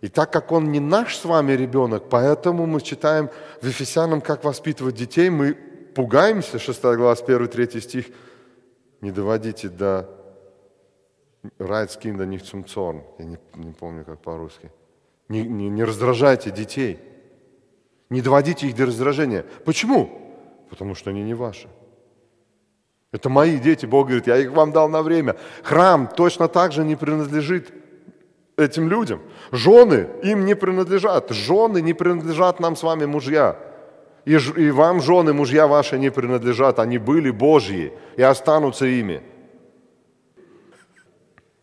[0.00, 4.42] И так как он не наш с вами ребенок, поэтому мы читаем в Ефесянам, как
[4.42, 5.54] воспитывать детей, мы
[5.94, 8.06] пугаемся, 6 глава, 1-3 стих,
[9.00, 10.21] не доводите до
[12.00, 13.02] Kinder nicht zum Zorn.
[13.18, 14.70] Я не, не помню, как по-русски.
[15.28, 16.98] Не, не, не раздражайте детей.
[18.10, 19.44] Не доводите их до раздражения.
[19.64, 20.10] Почему?
[20.70, 21.68] Потому что они не ваши.
[23.10, 23.86] Это мои дети.
[23.86, 25.36] Бог говорит, я их вам дал на время.
[25.62, 27.72] Храм точно так же не принадлежит
[28.56, 29.20] этим людям.
[29.50, 31.30] Жены им не принадлежат.
[31.30, 33.56] Жены не принадлежат нам с вами мужья.
[34.24, 36.78] И, и вам жены, мужья ваши не принадлежат.
[36.78, 39.22] Они были Божьи и останутся ими.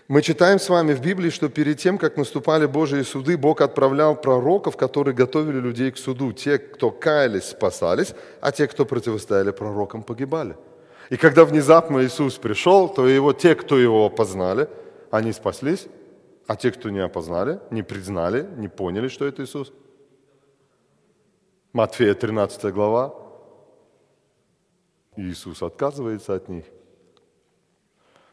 [0.10, 4.20] Мы читаем с вами в Библии, что перед тем, как наступали Божьи суды, Бог отправлял
[4.20, 6.34] пророков, которые готовили людей к суду.
[6.34, 10.58] Те, кто каялись, спасались, а те, кто противостояли пророкам, погибали.
[11.12, 14.68] И когда внезапно Иисус пришел, то его, те, кто его опознали,
[15.12, 15.86] они спаслись,
[16.48, 19.72] а те, кто не опознали, не признали, не поняли, что это Иисус.
[21.72, 23.14] Матфея 13 глава.
[25.18, 26.66] Иисус отказывается от них.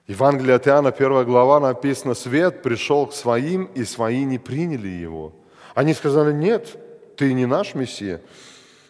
[0.06, 5.32] Евангелие от Иоанна, первая глава, написано, свет пришел к своим, и свои не приняли его.
[5.74, 6.76] Они сказали, нет,
[7.16, 8.20] ты не наш Мессия.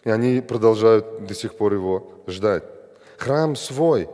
[0.03, 2.63] И они продолжают до сих пор его ждать.
[3.17, 4.07] Храм свой.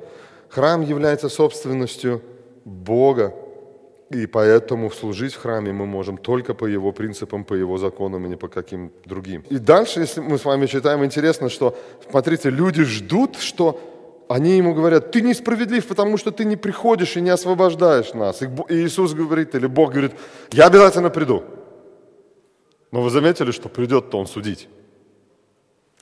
[0.48, 2.22] Храм является собственностью
[2.64, 3.34] Бога,
[4.10, 8.30] и поэтому служить в храме мы можем только по его принципам, по его законам и
[8.30, 9.44] не по каким другим.
[9.50, 11.76] И дальше, если мы с вами читаем, интересно, что,
[12.10, 13.80] смотрите, люди ждут, что
[14.30, 18.42] они ему говорят, ты несправедлив, потому что ты не приходишь и не освобождаешь нас.
[18.42, 20.14] И Иисус говорит, или Бог говорит,
[20.52, 21.44] я обязательно приду.
[22.92, 24.70] Но вы заметили, что придет-то он судить.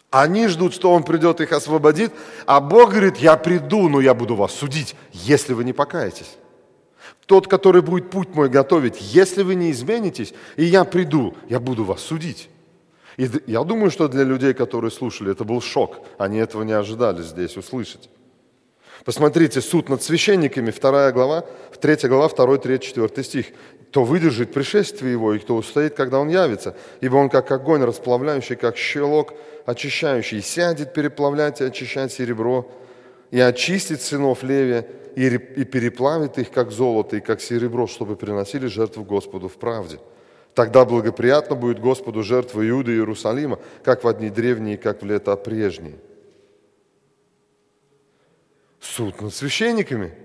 [0.10, 2.12] Они ждут, что он придет их освободит,
[2.45, 6.36] а Бог говорит, я приду, но я буду вас судить, если вы не покаетесь.
[7.25, 11.86] Тот, который будет путь мой готовить, если вы не изменитесь, и я приду, я буду
[11.86, 12.49] вас судить.
[13.21, 15.99] И я думаю, что для людей, которые слушали, это был шок.
[16.17, 18.10] Они этого не ожидали здесь услышать.
[19.05, 21.45] Посмотрите, суд над священниками, 2 глава,
[21.79, 23.45] 3 глава, 2, 3, 4 стих.
[23.89, 26.75] Кто выдержит пришествие его, и кто устоит, когда он явится.
[26.99, 29.36] Ибо он как огонь расплавляющий, как щелок
[29.67, 32.71] очищающий, сядет переплавлять и очищать серебро,
[33.29, 38.65] и очистит сынов Левия, и, и переплавит их, как золото, и как серебро, чтобы приносили
[38.65, 39.99] жертву Господу в правде.
[40.53, 45.35] Тогда благоприятно будет Господу жертва Иуды и Иерусалима, как в дни древние, как в лета
[45.35, 45.99] прежние.
[48.79, 50.13] Суд над священниками–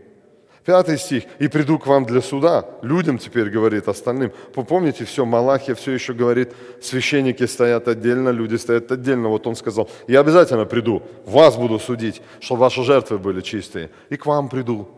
[0.66, 1.22] Пятый стих.
[1.38, 2.68] «И приду к вам для суда».
[2.82, 4.32] Людям теперь говорит остальным.
[4.52, 9.28] Помните, все, Малахия все еще говорит, священники стоят отдельно, люди стоят отдельно.
[9.28, 13.90] Вот он сказал, я обязательно приду, вас буду судить, чтобы ваши жертвы были чистые.
[14.10, 14.88] И к вам приду,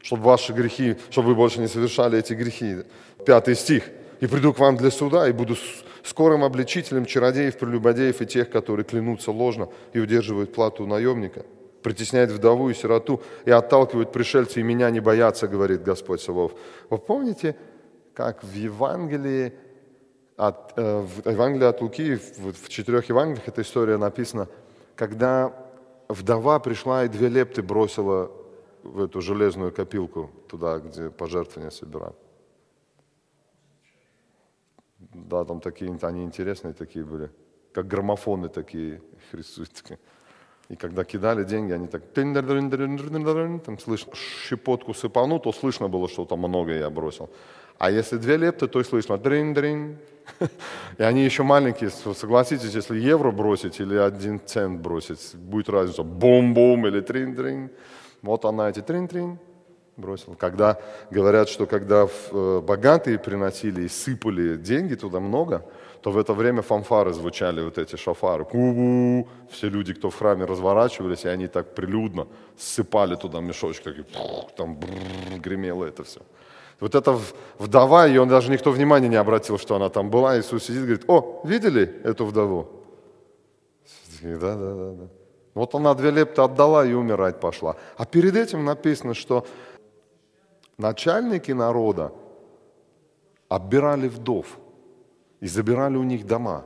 [0.00, 2.76] чтобы ваши грехи, чтобы вы больше не совершали эти грехи.
[3.26, 3.84] Пятый стих.
[4.20, 5.56] «И приду к вам для суда, и буду
[6.04, 11.44] скорым обличителем чародеев, прелюбодеев и тех, которые клянутся ложно и удерживают плату наемника»
[11.82, 16.52] притесняет вдову и сироту и отталкивают пришельцы, и меня не боятся, говорит Господь Савов.
[16.90, 17.56] Вы помните,
[18.14, 19.54] как в Евангелии
[20.36, 24.48] от, э, в Евангелии от Луки, в, в четырех Евангелиях эта история написана,
[24.96, 25.52] когда
[26.08, 28.30] вдова пришла и две лепты бросила
[28.82, 32.16] в эту железную копилку, туда, где пожертвования собирают.
[35.14, 37.30] Да, там такие, они интересные такие были,
[37.72, 39.98] как граммофоны такие, христианские.
[40.68, 46.38] И когда кидали деньги, они так там слышно, щепотку сыпану, то слышно было, что там
[46.38, 47.28] много я бросил.
[47.78, 49.98] А если две лепты, то и слышно дрин дрин
[50.98, 56.86] И они еще маленькие, согласитесь, если евро бросить или один цент бросить, будет разница бум-бум
[56.86, 57.70] или трин-трин.
[58.22, 59.38] Вот она эти трин-трин
[60.00, 60.34] бросила.
[60.34, 60.78] Когда
[61.10, 65.64] говорят, что когда э, богатые приносили и сыпали деньги туда много,
[66.02, 68.44] то в это время фанфары звучали, вот эти шафары.
[68.44, 69.28] Ку-гу!
[69.50, 74.04] Все люди, кто в храме разворачивались, и они так прилюдно ссыпали туда мешочки, и
[74.56, 74.78] там
[75.38, 76.20] гремело это все.
[76.80, 77.18] Вот эта
[77.58, 80.38] вдова, и он даже никто внимания не обратил, что она там была.
[80.38, 82.68] Иисус сидит и говорит, о, видели эту вдову?
[84.22, 85.08] Да, да, да, да.
[85.54, 87.76] Вот она две лепты отдала и умирать пошла.
[87.96, 89.46] А перед этим написано, что
[90.80, 92.12] начальники народа
[93.48, 94.58] оббирали вдов
[95.40, 96.64] и забирали у них дома.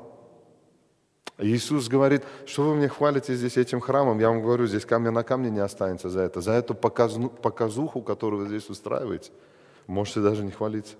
[1.38, 5.24] Иисус говорит, что вы мне хвалите здесь этим храмом, я вам говорю, здесь камня на
[5.24, 9.32] камне не останется за это, за эту показну, показуху, которую вы здесь устраиваете,
[9.88, 10.94] можете даже не хвалиться.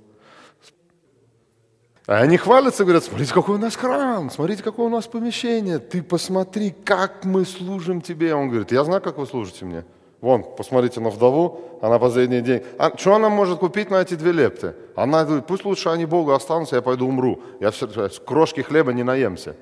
[2.07, 6.03] А они хвалятся, говорят, смотрите, какой у нас храм, смотрите, какое у нас помещение, ты
[6.03, 8.35] посмотри, как мы служим тебе.
[8.35, 9.85] Он говорит, я знаю, как вы служите мне.
[10.25, 12.63] Вон, посмотрите на вдову, она последний день.
[12.79, 14.73] А что она может купить на эти две лепты?
[14.97, 17.43] Она говорит, пусть лучше они Богу останутся, я пойду умру.
[17.61, 17.87] Я все,
[18.25, 19.55] крошки хлеба не наемся.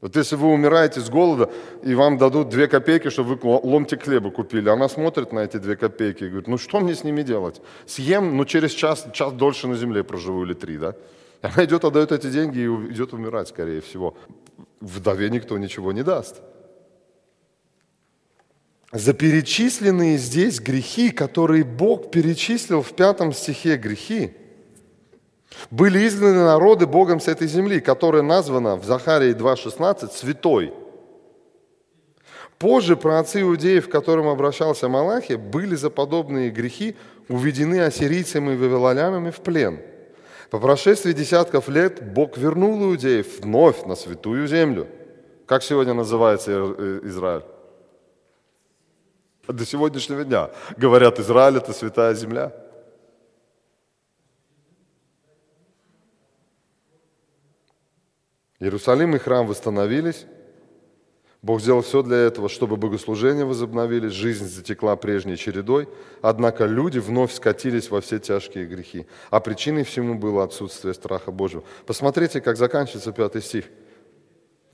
[0.00, 1.50] Вот если вы умираете с голода,
[1.84, 5.76] и вам дадут две копейки, чтобы вы ломтик хлеба купили, она смотрит на эти две
[5.76, 7.62] копейки и говорит, ну что мне с ними делать?
[7.86, 10.96] Съем, ну через час, час дольше на земле проживу или три, да?
[11.42, 14.16] Она идет, отдает эти деньги и идет умирать, скорее всего.
[14.80, 16.42] Вдове никто ничего не даст
[18.92, 24.32] за перечисленные здесь грехи, которые Бог перечислил в пятом стихе грехи,
[25.70, 30.72] были изгнаны народы Богом с этой земли, которая названа в Захарии 2.16 святой.
[32.58, 36.96] Позже про отцы иудеев, к которым обращался Малахи, были за подобные грехи
[37.28, 39.80] уведены ассирийцами и вавилонянами в плен.
[40.50, 44.88] По прошествии десятков лет Бог вернул иудеев вновь на святую землю.
[45.46, 47.44] Как сегодня называется Израиль?
[49.52, 50.50] До сегодняшнего дня.
[50.76, 52.52] Говорят, Израиль– это святая земля.
[58.58, 60.26] Иерусалим и храм восстановились.
[61.42, 65.88] Бог сделал все для этого, чтобы богослужения возобновились, жизнь затекла прежней чередой,
[66.20, 69.06] однако люди вновь скатились во все тяжкие грехи.
[69.30, 71.64] А причиной всему было отсутствие страха Божьего.
[71.86, 73.64] Посмотрите, как заканчивается пятый стих.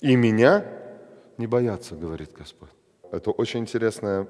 [0.01, 0.65] «И меня
[1.39, 2.71] не боятся, говорит Господь».
[3.13, 4.27] Это очень интересная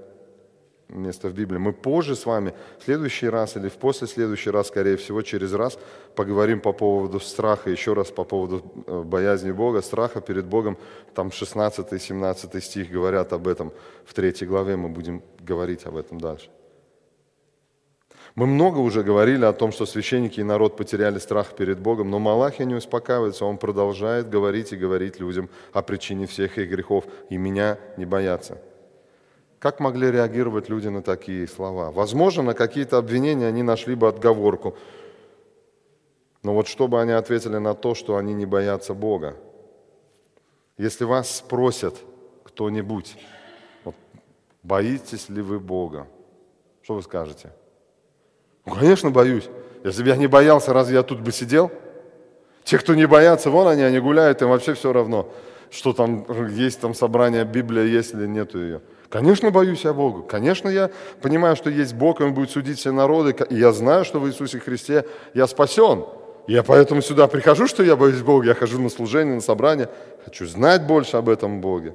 [0.89, 1.59] место в Библии.
[1.59, 5.53] Мы позже с вами, в следующий раз или в после следующий раз, скорее всего, через
[5.53, 5.79] раз
[6.15, 10.77] поговорим по поводу страха, еще раз по поводу э, боязни Бога, страха перед Богом.
[11.15, 13.73] Там 16-17 стих говорят об этом.
[14.05, 16.51] В третьей главе мы будем говорить об этом дальше.
[18.37, 22.19] Мы много уже говорили о том, что священники и народ потеряли страх перед Богом, но
[22.19, 27.39] Малахия не успокаивается, он продолжает говорить и говорить людям о причине всех их грехов, и
[27.39, 28.59] меня не боятся.
[29.59, 31.91] Как могли реагировать люди на такие слова?
[31.91, 34.77] Возможно, на какие-то обвинения они нашли бы отговорку.
[36.43, 39.37] Но вот чтобы они ответили на то, что они не боятся Бога.
[40.79, 41.97] Если вас спросят
[42.45, 43.17] кто-нибудь,
[43.83, 43.95] вот,
[44.63, 46.07] боитесь ли вы Бога,
[46.83, 47.51] что вы скажете?
[48.67, 49.49] Ну, конечно, боюсь.
[49.85, 51.73] Если бы я не боялся, разве я тут бы сидел?
[52.65, 55.33] Те, кто не боятся, вон они, они гуляют, им вообще все равно,
[55.71, 58.83] что там есть там собрание Библия, есть или нету ее.
[59.09, 60.23] Конечно, боюсь я Бога.
[60.23, 60.91] Конечно, я
[61.23, 63.35] понимаю, что есть Бог, и Он будет судить все народы.
[63.51, 66.05] И я знаю, что в Иисусе Христе я спасен.
[66.47, 68.47] Я поэтому сюда прихожу, что я боюсь Бога.
[68.47, 69.89] Я хожу на служение, на собрание.
[70.25, 71.95] Хочу знать больше об этом Боге.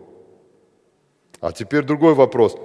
[1.39, 2.55] А теперь другой вопрос.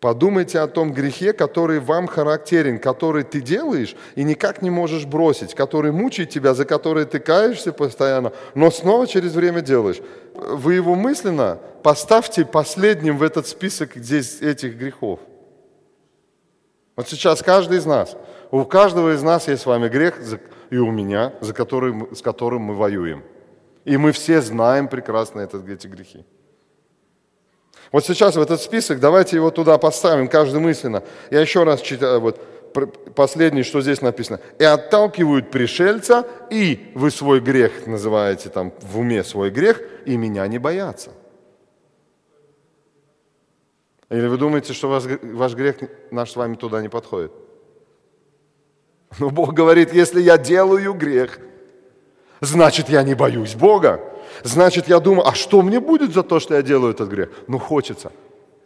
[0.00, 5.54] Подумайте о том грехе, который вам характерен, который ты делаешь и никак не можешь бросить,
[5.54, 10.00] который мучает тебя, за который ты каешься постоянно, но снова через время делаешь.
[10.34, 15.18] Вы его мысленно поставьте последним в этот список здесь этих грехов.
[16.94, 18.16] Вот сейчас каждый из нас,
[18.50, 20.18] у каждого из нас есть с вами грех,
[20.70, 23.22] и у меня, за который, с которым мы воюем.
[23.84, 26.24] И мы все знаем прекрасно этот, эти грехи.
[27.92, 31.02] Вот сейчас в этот список, давайте его туда поставим, каждый мысленно.
[31.30, 32.40] Я еще раз читаю, вот
[33.14, 34.40] последний, что здесь написано.
[34.58, 40.46] «И отталкивают пришельца, и вы свой грех называете там в уме свой грех, и меня
[40.46, 41.10] не боятся».
[44.08, 45.76] Или вы думаете, что ваш, ваш грех
[46.10, 47.32] наш с вами туда не подходит?
[49.18, 51.38] Но Бог говорит, если я делаю грех,
[52.40, 54.00] значит я не боюсь Бога.
[54.42, 57.30] Значит, я думаю, а что мне будет за то, что я делаю этот грех?
[57.48, 58.12] Ну, хочется.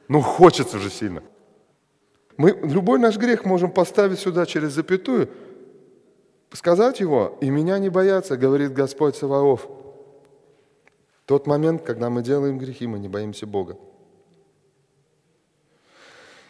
[0.09, 1.23] Ну, хочется же сильно.
[2.37, 5.29] Мы любой наш грех можем поставить сюда через запятую,
[6.53, 9.69] сказать его, и меня не боятся, говорит Господь Саваоф.
[11.27, 13.77] Тот момент, когда мы делаем грехи, мы не боимся Бога.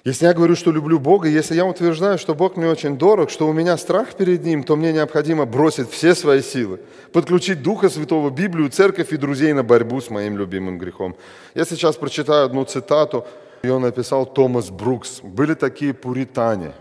[0.03, 3.47] Если я говорю, что люблю Бога, если я утверждаю, что Бог мне очень дорог, что
[3.47, 6.81] у меня страх перед Ним, то мне необходимо бросить все свои силы,
[7.13, 11.17] подключить Духа Святого, Библию, Церковь и друзей на борьбу с моим любимым грехом.
[11.55, 13.27] Я сейчас прочитаю одну цитату,
[13.63, 15.21] ее написал Томас Брукс.
[15.23, 16.73] Были такие пуритане,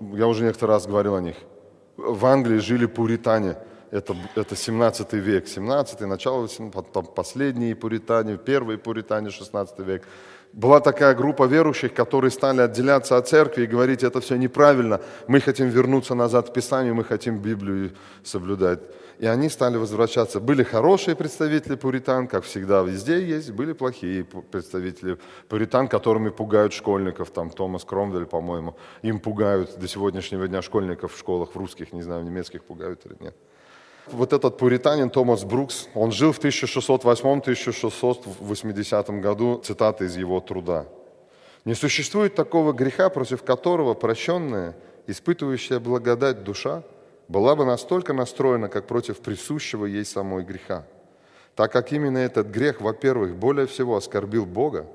[0.00, 1.36] я уже несколько раз говорил о них.
[1.98, 3.56] В Англии жили пуритане,
[3.96, 10.02] это, это 17 век, 17 начало, потом последние пуритане, первые пуритане, 16 век
[10.52, 15.40] была такая группа верующих, которые стали отделяться от церкви и говорить, это все неправильно, мы
[15.40, 17.92] хотим вернуться назад в Писание, мы хотим Библию
[18.24, 18.80] соблюдать.
[19.18, 20.40] И они стали возвращаться.
[20.40, 27.30] Были хорошие представители пуритан, как всегда везде есть, были плохие представители пуритан, которыми пугают школьников,
[27.30, 32.02] там Томас Кромвель, по-моему, им пугают до сегодняшнего дня школьников в школах, в русских, не
[32.02, 33.34] знаю, в немецких пугают или нет.
[34.12, 40.86] Вот этот пуританин Томас Брукс, он жил в 1608-1680 году, цитата из его труда.
[41.64, 44.76] «Не существует такого греха, против которого прощенная,
[45.08, 46.84] испытывающая благодать душа,
[47.26, 50.86] была бы настолько настроена, как против присущего ей самой греха.
[51.56, 54.86] Так как именно этот грех, во-первых, более всего оскорбил Бога,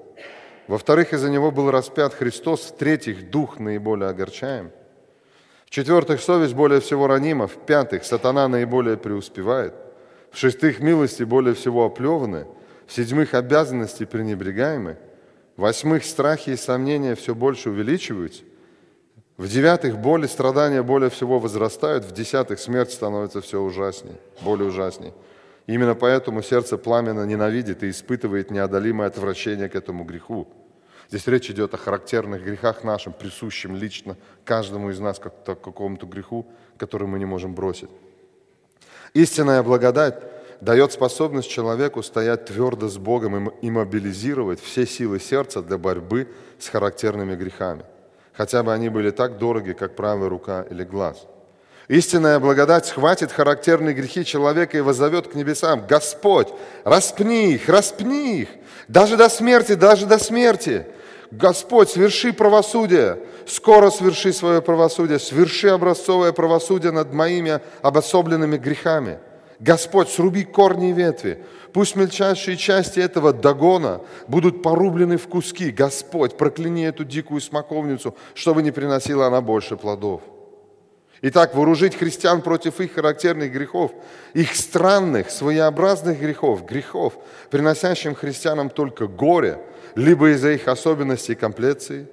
[0.70, 4.72] во-вторых, из-за него был распят Христос, в-третьих, Дух наиболее огорчаем–
[5.72, 7.48] в-четвертых, совесть более всего ранима.
[7.48, 9.74] В-пятых, сатана наиболее преуспевает.
[10.30, 12.46] В-шестых, милости более всего оплеваны.
[12.88, 14.98] В-седьмых, обязанности пренебрегаемы.
[15.56, 18.44] В-восьмых, страхи и сомнения все больше увеличиваются.
[19.38, 22.04] В-девятых, боли, страдания более всего возрастают.
[22.04, 25.14] В-десятых, смерть становится все ужасней, более ужасней.
[25.68, 30.50] Именно поэтому сердце пламенно ненавидит и испытывает неодолимое отвращение к этому греху.
[31.12, 36.06] Здесь речь идет о характерных грехах нашим, присущим лично каждому из нас как к какому-то
[36.06, 36.48] греху,
[36.78, 37.90] который мы не можем бросить.
[39.14, 40.24] Истинная благодать
[40.62, 46.70] дает способность человеку стоять твердо с Богом и мобилизировать все силы сердца для борьбы с
[46.70, 47.84] характерными грехами,
[48.32, 51.28] хотя бы они были так дороги, как правая рука или глаз.
[51.90, 55.86] Истинная благодать схватит характерные грехи человека и воззовет к небесам.
[55.88, 56.48] Господь,
[56.86, 58.50] распни их, распни их,
[58.88, 60.86] даже до смерти, даже до смерти.
[61.32, 69.20] Господь, сверши правосудие, скоро сверши свое правосудие, сверши образцовое правосудие над моими обособленными грехами.
[69.60, 75.72] Господь, сруби корни и ветви, пусть мельчайшие части этого догона будут порублены в куски.
[75.72, 80.22] Господь, прокляни эту дикую смоковницу, чтобы не приносила она больше плодов.
[81.22, 83.92] Итак, вооружить христиан против их характерных грехов,
[84.34, 87.14] их странных, своеобразных грехов, грехов,
[87.50, 89.60] приносящим христианам только горе–
[89.96, 92.08] либо из-за их особенностей комплекции,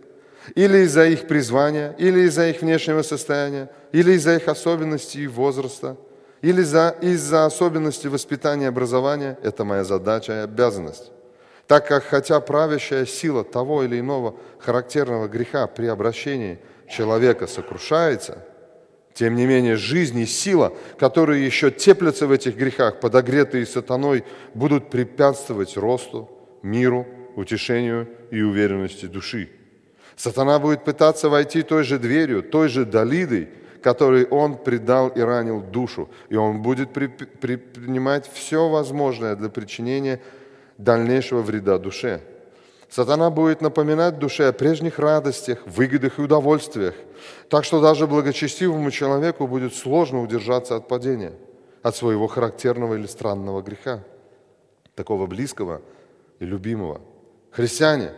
[0.55, 5.97] или из-за их призвания, или из-за их внешнего состояния, или из-за их особенностей возраста,
[6.41, 9.39] или за, из-за особенностей воспитания и образования.
[9.43, 11.11] Это моя задача и обязанность.
[11.67, 16.59] Так как хотя правящая сила того или иного характерного греха при обращении
[16.89, 18.39] человека сокрушается,
[19.13, 24.25] тем не менее жизнь и сила, которые еще теплятся в этих грехах, подогретые сатаной,
[24.55, 26.31] будут препятствовать росту,
[26.63, 27.07] миру,
[27.37, 29.51] утешению и уверенности души.
[30.19, 33.49] Сатана будет пытаться войти той же дверью, той же Далидой,
[33.81, 36.09] которой он предал и ранил душу.
[36.29, 40.21] И он будет принимать все возможное для причинения
[40.77, 42.21] дальнейшего вреда душе.
[42.91, 46.95] Сатана будет напоминать душе о прежних радостях, выгодах и удовольствиях,
[47.49, 51.35] так что даже благочестивому человеку будет сложно удержаться от падения,
[51.83, 54.03] от своего характерного или странного греха,
[54.97, 55.81] такого близкого
[56.41, 57.01] и любимого–
[57.59, 58.13] Христиане,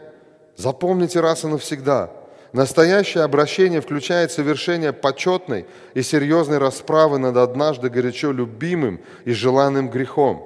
[0.54, 2.10] запомните раз и навсегда,
[2.52, 5.64] настоящее обращение включает совершение почетной
[5.94, 10.44] и серьезной расправы над однажды горячо любимым и желанным грехом.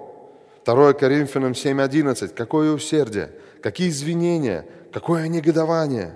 [0.65, 2.35] 2 Коринфянам 7.11.
[2.37, 6.15] Какое усердие, какие извинения, какое негодование.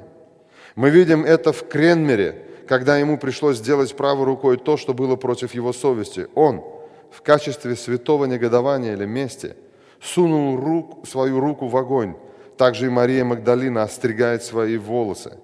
[0.76, 5.52] Мы видим это в Кренмере, когда ему пришлось сделать правой рукой то, что было против
[5.52, 6.28] его совести.
[6.36, 6.62] Он
[7.10, 9.56] в качестве святого негодования или мести
[10.00, 12.14] сунул рук, свою руку в огонь,
[12.58, 15.38] также и Мария Магдалина остригает свои волосы.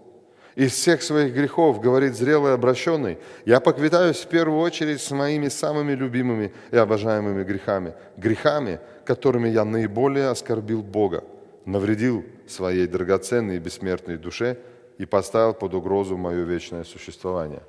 [0.56, 5.92] Из всех своих грехов, говорит зрелый обращенный, я поквитаюсь в первую очередь с моими самыми
[5.92, 7.94] любимыми и обожаемыми грехами.
[8.16, 11.24] Грехами, которыми я наиболее оскорбил Бога,
[11.64, 14.58] навредил своей драгоценной и бессмертной душе
[14.98, 17.62] и поставил под угрозу мое вечное существование.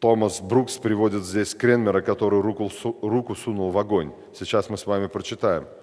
[0.00, 2.70] Томас Брукс приводит здесь Кренмера, который руку,
[3.02, 4.12] руку сунул в огонь.
[4.34, 5.66] Сейчас мы с вами прочитаем–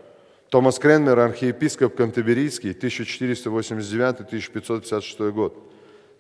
[0.50, 5.58] Томас Кренмер, архиепископ Кантеберийский, 1489-1556 год.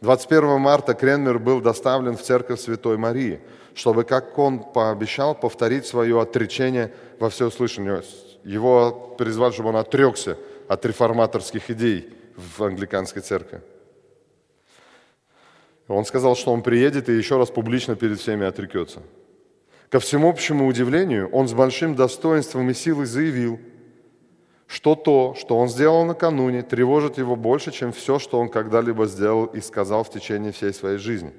[0.02, 3.40] 21 марта Кренмер был доставлен в церковь Святой Марии,
[3.76, 8.04] чтобы, как он пообещал, повторить свое отречение во всеуслышание.
[8.44, 13.62] Его призвали, чтобы он отрекся от реформаторских идей в англиканской церкви.
[15.88, 19.04] Он сказал, что он приедет и еще раз публично перед всеми отрекется.
[19.90, 23.60] Ко всемобщему удивлению, он с большим достоинством и силой заявил–
[24.68, 29.46] что то, что он сделал накануне, тревожит его больше, чем все, что он когда-либо сделал
[29.46, 31.34] и сказал в течение всей своей жизни.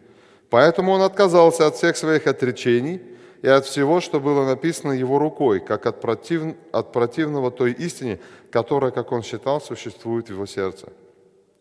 [0.48, 3.02] Поэтому он отказался от всех своих отречений
[3.42, 6.54] и от всего, что было написано его рукой, как от, против...
[6.72, 8.20] от противного той истине,
[8.50, 10.88] которая, как он считал, существует в его сердце.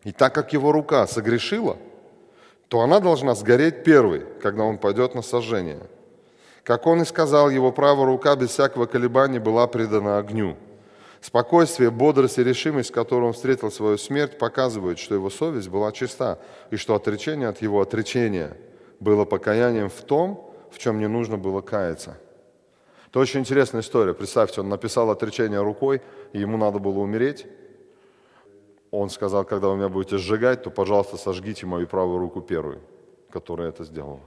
[0.04, 1.76] И так как его рука согрешила,
[2.68, 5.80] то она должна сгореть первой, когда он пойдет на сожжение.
[6.62, 10.56] Как он и сказал, его правая рука без всякого колебания была предана огню–
[11.20, 15.92] Спокойствие, бодрость и решимость, с которой он встретил свою смерть, показывают, что его совесть была
[15.92, 16.38] чиста,
[16.70, 18.56] и что отречение от его отречения
[19.00, 22.18] было покаянием в том, в чем не нужно было каяться.
[23.08, 24.14] Это очень интересная история.
[24.14, 26.02] Представьте, он написал отречение рукой,
[26.32, 27.46] и ему надо было умереть.
[28.90, 32.80] Он сказал, когда вы меня будете сжигать, то, пожалуйста, сожгите мою правую руку первую,
[33.30, 34.20] которая это сделала.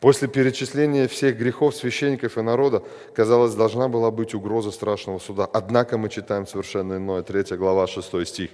[0.00, 2.82] После перечисления всех грехов священников и народа,
[3.14, 5.48] казалось, должна была быть угроза страшного суда.
[5.52, 8.50] Однако мы читаем совершенно иное, 3 глава, 6 стих.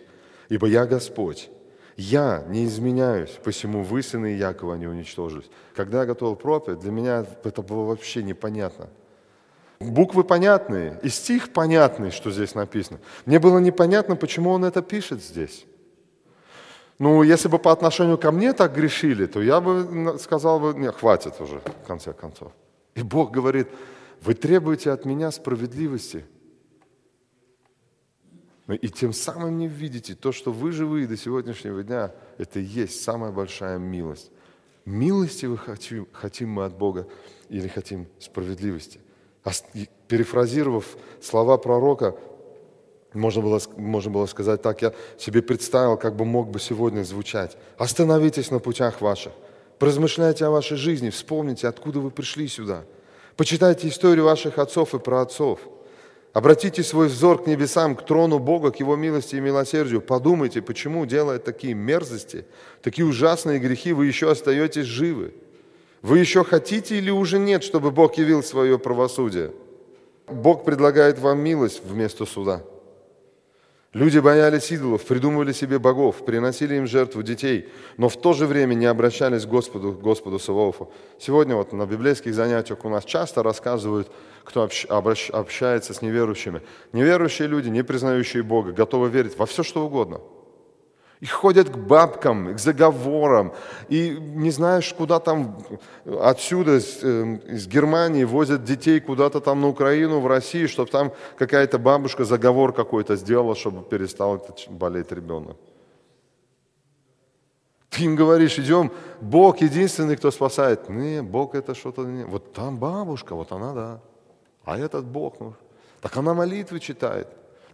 [0.48, 1.50] «Ибо я Господь,
[1.96, 5.50] я не изменяюсь, посему вы, сыны Якова, не уничтожились».
[5.74, 8.88] Когда я готовил проповедь, для меня это было вообще непонятно.
[9.80, 13.00] Буквы понятные, и стих понятный, что здесь написано.
[13.24, 15.64] Мне было непонятно, почему он это пишет здесь.
[17.00, 20.94] Ну, если бы по отношению ко мне так грешили, то я бы сказал бы, нет,
[20.94, 22.52] хватит уже, в конце концов.
[22.94, 23.68] И Бог говорит,
[24.20, 26.26] вы требуете от меня справедливости.
[28.66, 32.64] Ну, и тем самым не видите то, что вы живые до сегодняшнего дня, это и
[32.64, 34.30] есть самая большая милость.
[34.84, 37.08] Милости вы хотим, хотим мы от Бога
[37.48, 39.00] или хотим справедливости?
[40.06, 42.14] Перефразировав слова пророка,
[43.12, 47.56] Можно было, можно было сказать так, я себе представил, как бы мог бы сегодня звучать.
[47.76, 49.32] Остановитесь на путях ваших,
[49.78, 52.84] поразмышляйте о вашей жизни, вспомните, откуда вы пришли сюда.
[53.36, 55.60] Почитайте историю ваших отцов и праотцов.
[56.32, 60.00] Обратите свой взор к небесам, к трону Бога, к Его милости и милосердию.
[60.00, 62.44] Подумайте, почему, делая такие мерзости,
[62.82, 65.34] такие ужасные грехи, вы еще остаетесь живы.
[66.02, 69.50] Вы еще хотите или уже нет, чтобы Бог явил свое правосудие?
[70.28, 72.62] Бог предлагает вам милость вместо суда–
[73.92, 78.74] Люди боялись идолов, придумывали себе богов, приносили им жертву детей, но в то же время
[78.74, 80.92] не обращались к Господу, к Господу Саваофу.
[81.18, 84.08] Сегодня вот на библейских занятиях у нас часто рассказывают,
[84.44, 84.68] кто
[85.32, 86.62] общается с неверующими.
[86.92, 90.20] Неверующие люди, не признающие Бога, готовы верить во все, что угодно–
[91.20, 93.52] и ходят к бабкам, к заговорам.
[93.90, 95.58] И не знаешь, куда там
[96.20, 101.12] отсюда, из, э, из Германии, возят детей куда-то там на Украину, в Россию, чтобы там
[101.38, 105.56] какая-то бабушка заговор какой-то сделала, чтобы перестал болеть ребенок.
[107.90, 108.90] Ты им говоришь, идем,
[109.20, 110.88] Бог единственный, кто спасает.
[110.88, 112.24] Не, Бог это что-то не.
[112.24, 114.00] Вот там бабушка, вот она, да.
[114.64, 115.54] А этот Бог, ну,
[116.00, 117.26] так она молитвы читает.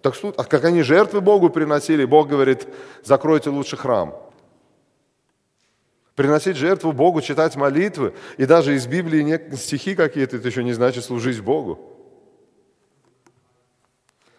[0.07, 2.69] Так что, а как они жертвы Богу приносили, Бог говорит,
[3.03, 4.15] закройте лучше храм.
[6.15, 10.75] Приносить жертву Богу, читать молитвы, и даже из Библии не, стихи какие-то, это еще не
[10.75, 11.81] значит служить Богу.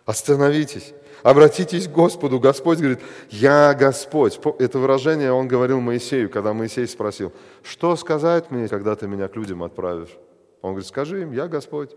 [0.06, 2.40] Остановитесь, обратитесь к Господу.
[2.40, 4.40] Господь говорит, я Господь.
[4.60, 9.36] Это выражение он говорил Моисею, когда Моисей спросил, что сказать мне, когда ты меня к
[9.36, 10.18] людям отправишь?
[10.62, 11.94] Он говорит, скажи им, я Господь.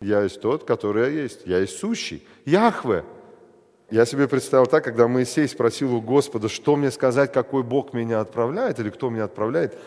[0.00, 1.46] Я есть тот, который я есть.
[1.46, 2.26] Я есть сущий.
[2.44, 3.04] Яхве.
[3.90, 8.20] Я себе представил так, когда Моисей спросил у Господа, что мне сказать, какой Бог меня
[8.20, 9.78] отправляет или кто меня отправляет.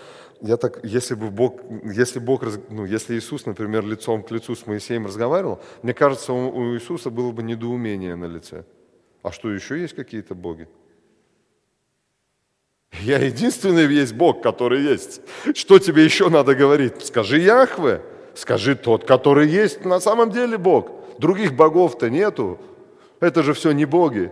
[0.41, 4.65] Я так, если бы Бог, если Бог, ну, если Иисус, например, лицом к лицу с
[4.65, 8.65] Моисеем разговаривал, мне кажется, у Иисуса было бы недоумение на лице.
[9.21, 10.67] А что, еще есть какие-то боги?
[13.01, 15.21] Я единственный есть Бог, который есть.
[15.55, 17.05] Что тебе еще надо говорить?
[17.05, 18.01] Скажи Яхве.
[18.33, 20.89] Скажи тот, который есть на самом деле Бог.
[21.17, 22.57] Других богов-то нету.
[23.19, 24.31] Это же все не боги.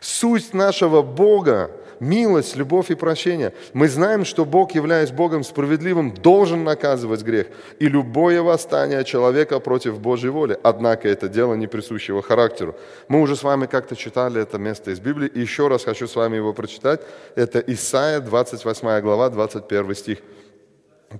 [0.00, 1.70] Суть нашего Бога–
[2.02, 3.54] милость, любовь и прощение.
[3.72, 7.46] Мы знаем, что Бог, являясь Богом справедливым, должен наказывать грех
[7.78, 10.58] и любое восстание человека против Божьей воли.
[10.64, 12.74] Однако это дело не присущего характеру.
[13.08, 16.16] Мы уже с вами как-то читали это место из Библии, и еще раз хочу с
[16.16, 17.00] вами его прочитать.
[17.36, 20.18] Это Исаия, 28 глава, 21 стих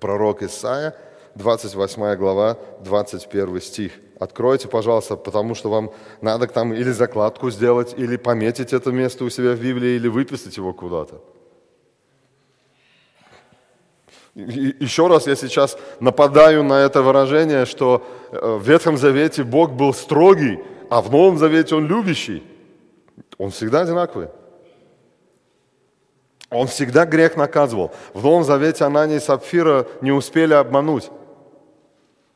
[0.01, 0.95] пророк Исаия,
[1.35, 3.93] 28 глава, 21 стих.
[4.21, 5.91] Откройте, пожалуйста, потому что вам
[6.21, 10.57] надо там или закладку сделать, или пометить это место у себя в Библии, или выписать
[10.57, 11.21] его куда-то.
[14.35, 19.93] Еще раз я сейчас нападаю на это выражение, что э, в Ветхом Завете Бог был
[19.93, 22.43] строгий, а в Новом Завете Он любящий.
[23.37, 24.29] Он всегда одинаковый.
[26.53, 27.93] Он всегда грех наказывал.
[28.13, 31.11] В Новом Завете Анания и Сапфира не успели обмануть.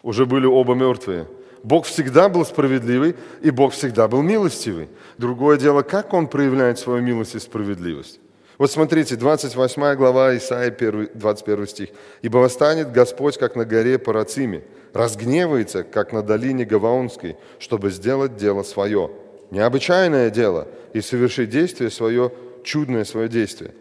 [0.03, 1.29] Уже были оба мертвые.
[1.63, 4.89] Бог всегда был справедливый, и Бог всегда был милостивый.
[5.19, 8.21] Другое дело, как Он проявляет свою милость и справедливость.
[8.57, 11.91] Вот смотрите, 28 глава Исаия, 21 стих.
[12.23, 14.63] «Ибо восстанет Господь, как на горе Парациме,
[14.95, 19.11] разгневается, как на долине Гаваонской, чтобы сделать дело свое,
[19.51, 22.33] необычайное дело, и совершить действие свое,
[22.65, 23.75] чудное свое действие».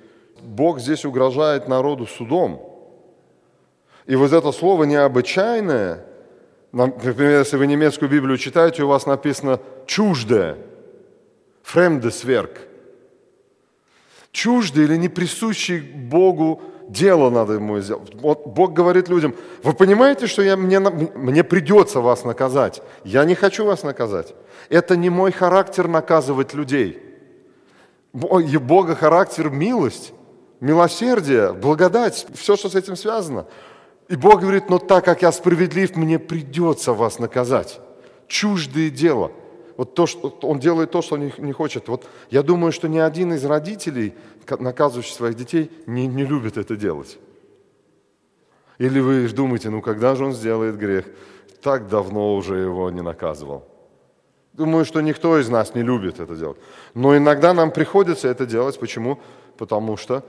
[0.46, 2.62] Бог здесь угрожает народу судом.
[4.06, 6.06] И вот это слово необычайное,
[6.72, 10.58] например, если вы немецкую Библию читаете, у вас написано «чуждое»,
[11.64, 12.60] «фремдесверк».
[14.32, 18.14] Чуждое или не присущий Богу дело надо ему сделать.
[18.16, 19.34] Вот Бог говорит людям,
[19.64, 22.84] вы понимаете, что я, мне, мне придется вас наказать.
[23.06, 24.36] Я не хочу вас наказать.
[24.70, 27.02] Это не мой характер наказывать людей.
[28.14, 30.14] Бога характер– милость
[30.60, 33.46] милосердие, благодать, все, что с этим связано.
[34.08, 37.80] И Бог говорит, но так как я справедлив, мне придется вас наказать.
[38.28, 39.32] Чуждое дело.
[39.78, 41.88] Вот то, что он делает то, что он не хочет.
[41.88, 44.14] Вот я думаю, что ни один из родителей,
[44.48, 47.18] наказывающий своих детей, не, не любит это делать.
[48.78, 51.06] Или вы думаете, ну когда же он сделает грех?
[51.62, 53.66] Так давно уже его не наказывал.
[54.54, 56.58] Думаю, что никто из нас не любит это делать.
[56.94, 58.80] Но иногда нам приходится это делать.
[58.80, 59.20] Почему?
[59.58, 60.24] Потому что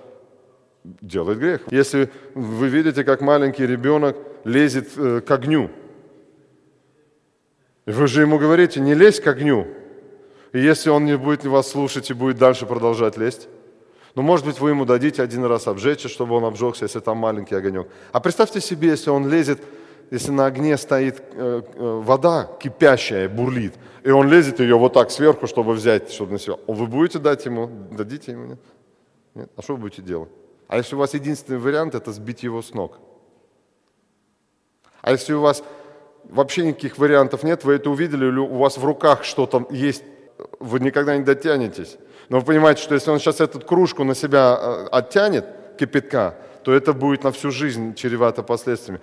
[1.01, 1.61] делает грех.
[1.71, 5.71] Если вы видите, как маленький ребенок лезет э, к огню,
[7.87, 9.67] вы же ему говорите, не лезь к огню.
[10.53, 13.49] И если он не будет вас слушать и будет дальше продолжать лезть,
[14.15, 17.55] ну, может быть, вы ему дадите один раз обжечься, чтобы он обжегся, если там маленький
[17.55, 17.87] огонек.
[18.13, 19.61] А представьте себе, если он лезет
[20.11, 23.75] если на огне стоит э, э, вода кипящая, бурлит,
[24.05, 27.45] и он лезет ее вот так сверху, чтобы взять, чтобы на себя, вы будете дать
[27.45, 28.61] ему, дадите ему, нет?
[29.35, 29.51] нет?
[29.57, 30.31] А что вы будете делать?
[30.69, 32.99] А если у вас единственный вариант, это сбить его с ног?
[35.03, 35.63] А если у вас
[36.25, 40.03] вообще никаких вариантов нет, вы это увидели, или у вас в руках что-то есть,
[40.59, 41.97] вы никогда не дотянетесь.
[42.29, 45.47] Но вы понимаете, что если он сейчас эту кружку на себя э, оттянет,
[45.79, 49.01] кипятка, то это будет на всю жизнь чревато последствиями.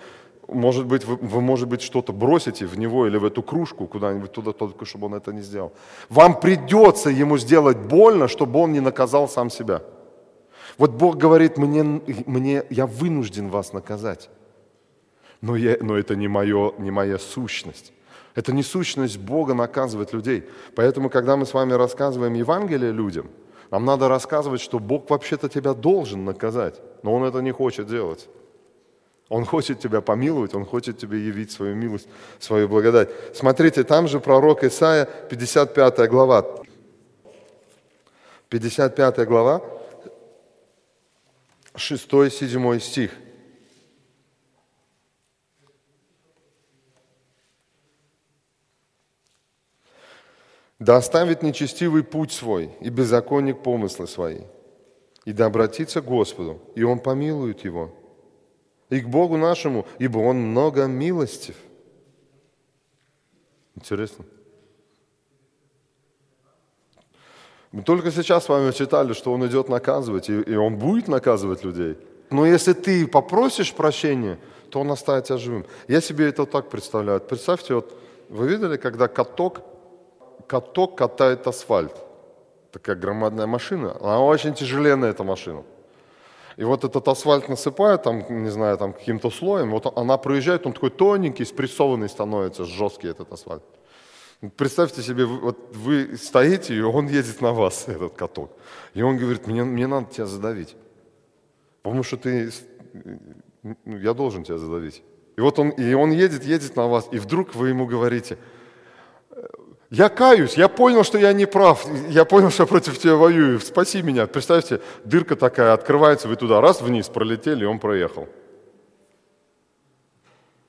[0.50, 4.34] Может быть, вы, вы, может быть, что-то бросите в него или в эту кружку куда-нибудь
[4.34, 5.72] туда, только чтобы он это не сделал.
[6.10, 9.82] Вам придется ему сделать больно, чтобы он не наказал сам себя.
[10.78, 14.30] Вот Бог говорит, мне, мне, я вынужден вас наказать.
[15.42, 17.94] Но, я, но это не, мое, не моя сущность.
[18.36, 20.44] Это не сущность Бога наказывать людей.
[20.76, 23.30] Поэтому, когда мы с вами рассказываем Евангелие людям,
[23.70, 28.30] нам надо рассказывать, что Бог вообще-то тебя должен наказать, но Он это не хочет делать.
[29.30, 32.08] Он хочет тебя помиловать, Он хочет тебе явить свою милость,
[32.40, 33.10] свою благодать.
[33.34, 36.46] Смотрите, там же пророк Исаия, 55 глава.
[38.50, 39.62] 55 глава,
[41.74, 43.12] 6-7 стих.
[50.80, 54.42] Да оставит нечестивый путь свой и беззаконник помыслы свои,
[55.24, 57.96] и да обратится к Господу, и Он помилует его,
[58.90, 61.56] и к Богу нашему, ибо Он много милостив.
[63.76, 64.26] Интересно.
[67.74, 71.66] Мы только сейчас с вами читали, что Он идет наказывать, и, и Он будет наказывать
[71.66, 71.98] людей.
[72.30, 74.38] Но если ты попросишь прощения,
[74.70, 75.66] то Он оставит тебя живым.
[75.88, 77.20] Я себе это так представляю.
[77.20, 77.98] Представьте, вот
[78.30, 79.62] вы видели, когда каток
[80.48, 81.96] каток катает асфальт.
[82.72, 83.96] Такая громадная машина.
[84.02, 85.64] Она очень тяжеленная, эта машина.
[86.58, 90.74] И вот этот асфальт насыпает, там, не знаю, там каким-то слоем, вот она проезжает, он
[90.74, 93.64] такой тоненький, спрессованный становится, жесткий этот асфальт.
[94.58, 98.52] Представьте себе, вот вы стоите, и он едет на вас, этот каток.
[98.94, 100.76] И он говорит, мне, мне надо тебя задавить.
[101.82, 102.52] Потому что ты,
[103.64, 105.02] ну, я должен тебя задавить.
[105.38, 108.38] И вот он, и он едет, едет на вас, и вдруг вы ему говорите–
[109.94, 113.60] я каюсь, я понял, что я не прав, я понял, что я против тебя воюю,
[113.60, 114.26] спаси меня.
[114.26, 118.28] Представьте, дырка такая открывается, вы туда раз вниз пролетели, и он проехал.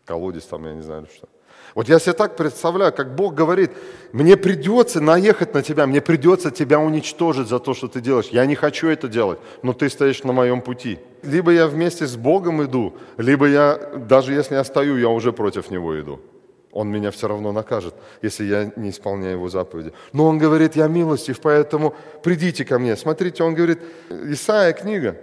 [0.05, 1.27] Колодец там, я не знаю что.
[1.75, 3.73] Вот я себе так представляю, как Бог говорит,
[4.13, 8.29] мне придется наехать на тебя, мне придется тебя уничтожить за то, что ты делаешь.
[8.31, 10.99] Я не хочу это делать, но ты стоишь на моем пути.
[11.23, 15.71] Либо я вместе с Богом иду, либо я, даже если я стою, я уже против
[15.71, 16.21] Него иду
[16.75, 19.93] он меня все равно накажет, если я не исполняю его заповеди.
[20.13, 21.95] Но он говорит, я милостив, поэтому
[22.25, 22.97] придите ко мне.
[22.97, 23.79] Смотрите, он говорит,
[24.11, 25.17] Исаия книга,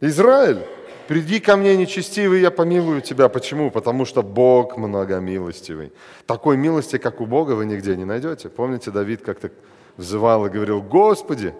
[0.00, 0.62] Израиль,
[1.08, 3.28] приди ко мне нечестивый, я помилую тебя.
[3.28, 3.70] Почему?
[3.70, 5.92] Потому что Бог многомилостивый.
[6.26, 8.48] Такой милости, как у Бога, вы нигде не найдете.
[8.48, 9.50] Помните, Давид как-то
[9.96, 11.54] взывал и говорил, Господи,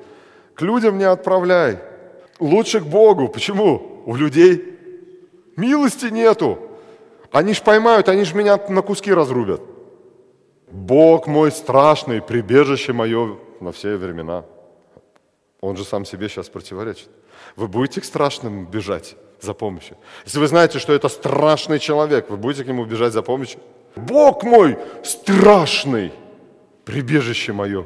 [0.55, 1.79] к людям не отправляй,
[2.41, 3.29] лучше к Богу.
[3.29, 4.03] Почему?
[4.07, 4.79] У людей
[5.57, 6.59] милости нету.
[7.31, 9.63] Они ж поймают, они ж меня на куски разрубят.
[10.71, 14.45] Бог мой страшный, прибежище мое на все времена.
[15.61, 17.09] Он же сам себе сейчас противоречит.
[17.57, 19.97] Вы будете к страшным бежать за помощью.
[20.25, 23.61] Если вы знаете, что это страшный человек, вы будете к нему бежать за помощью.
[23.97, 26.13] Бог мой страшный,
[26.85, 27.85] прибежище мое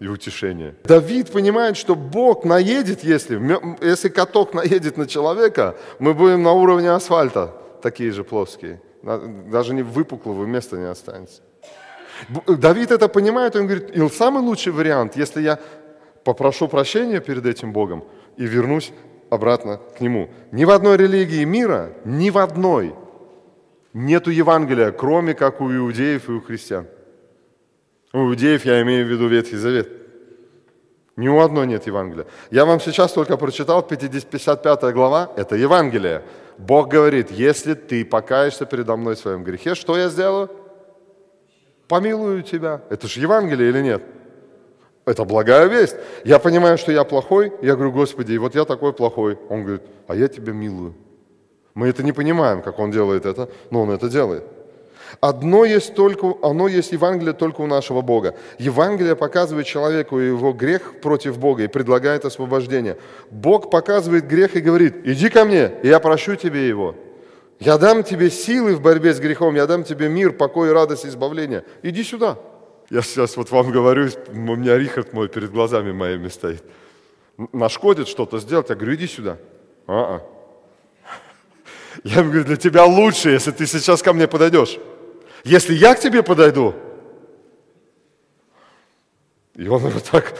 [0.00, 0.74] и утешение.
[0.84, 3.40] Давид понимает, что Бог наедет, если,
[3.80, 8.80] если каток наедет на человека, мы будем на уровне асфальта, такие же плоские.
[9.02, 11.42] Даже не выпуклого места не останется.
[12.46, 15.58] Давид это понимает, он говорит, и самый лучший вариант, если я
[16.24, 18.04] попрошу прощения перед этим Богом
[18.36, 18.92] и вернусь
[19.30, 20.30] обратно к Нему.
[20.52, 22.94] Ни в одной религии мира, ни в одной
[23.92, 26.86] нету Евангелия, кроме как у иудеев и у христиан.
[28.12, 29.88] У иудеев я имею в виду Ветхий Завет.
[31.16, 32.26] Ни у одной нет Евангелия.
[32.50, 36.22] Я вам сейчас только прочитал 55 глава, это Евангелие.
[36.58, 40.50] Бог говорит, если ты покаешься передо мной в своем грехе, что я сделаю?
[41.88, 42.82] Помилую тебя.
[42.90, 44.02] Это же Евангелие или нет?
[45.06, 45.96] Это благая весть.
[46.24, 47.52] Я понимаю, что я плохой.
[47.62, 49.38] Я говорю, Господи, вот я такой плохой.
[49.48, 50.94] Он говорит, а я тебя милую.
[51.74, 54.42] Мы это не понимаем, как он делает это, но он это делает.
[55.20, 58.34] Одно есть только, оно есть Евангелие только у нашего Бога.
[58.58, 62.96] Евангелие показывает человеку его грех против Бога и предлагает освобождение.
[63.30, 66.96] Бог показывает грех и говорит, иди ко мне, и я прощу тебе его.
[67.60, 71.62] Я дам тебе силы в борьбе с грехом, я дам тебе мир, покой, радость, избавление.
[71.82, 72.38] Иди сюда.
[72.90, 76.62] Я сейчас вот вам говорю, у меня Рихард мой перед глазами моими стоит.
[77.52, 79.38] Нашкодит что-то сделать, я говорю, иди сюда.
[79.86, 80.22] А-а.
[82.04, 84.78] Я ему говорю, для тебя лучше, если ты сейчас ко мне подойдешь.
[85.44, 86.74] Если я к тебе подойду,
[89.54, 90.34] и он вот так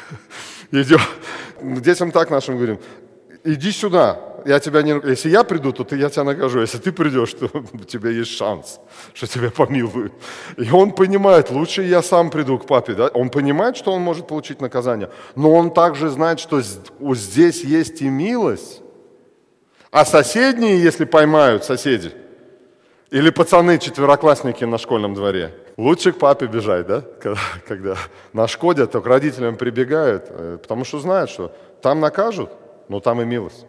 [0.70, 1.00] идет.
[1.60, 2.80] Детям так нашим говорим,
[3.44, 5.00] иди сюда, я тебя не...
[5.04, 6.60] Если я приду, то ты, я тебя накажу.
[6.60, 8.80] Если ты придешь, то у тебя есть шанс,
[9.14, 10.12] что тебя помилуют.
[10.56, 12.94] И он понимает, лучше я сам приду к папе.
[12.94, 13.08] Да?
[13.08, 18.08] Он понимает, что он может получить наказание, но он также знает, что здесь есть и
[18.08, 18.82] милость.
[19.90, 22.12] А соседние, если поймают соседи,
[23.10, 27.00] или пацаны, четвероклассники на школьном дворе, лучше к папе бежать, да?
[27.20, 27.96] Когда, когда
[28.32, 32.50] нашкодят, то к родителям прибегают, э, потому что знают, что там накажут,
[32.88, 33.66] но там и милость.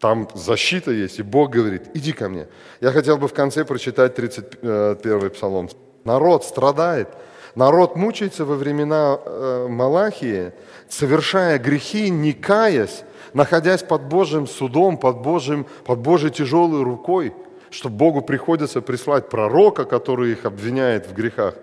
[0.00, 2.48] Там защита есть, и Бог говорит, иди ко мне.
[2.80, 5.68] Я хотел бы в конце прочитать 31 псалом.
[6.04, 7.08] Народ страдает,
[7.54, 10.52] народ мучается во времена э, Малахии,
[10.88, 17.34] совершая грехи, не каясь, находясь под Божьим судом, под, Божьим, под Божьей тяжелой рукой,
[17.68, 21.54] что Богу приходится прислать пророка, который их обвиняет в грехах,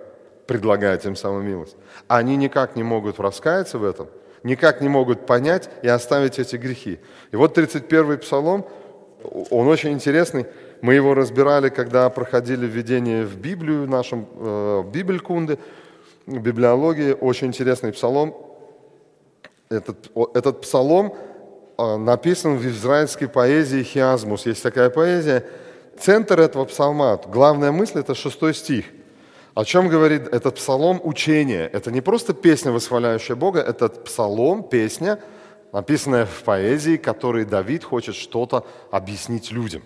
[0.45, 1.75] предлагая тем самым милость.
[2.07, 4.07] Они никак не могут раскаяться в этом–
[4.43, 6.99] никак не могут понять и оставить эти грехи.
[7.31, 8.65] И вот 31-й псалом,
[9.49, 10.45] он очень интересный.
[10.81, 15.57] Мы его разбирали, когда проходили введение в Библию, в нашем э, Бибелькунде,
[16.27, 17.15] библиологии.
[17.19, 18.35] Очень интересный псалом.
[19.69, 21.15] Этот, этот псалом
[21.77, 24.45] э, написан в израильской поэзии Хиазмус.
[24.45, 25.43] Есть такая поэзия.
[25.99, 28.85] Центр этого псалма, главная мысль– это шестой стих.
[29.57, 31.67] О чем говорит этот псалом учение?
[31.73, 35.19] Это не просто песня, восхваляющая Бога, это псалом, песня,
[35.73, 39.81] написанная в поэзии, которой Давид хочет что-то объяснить людям.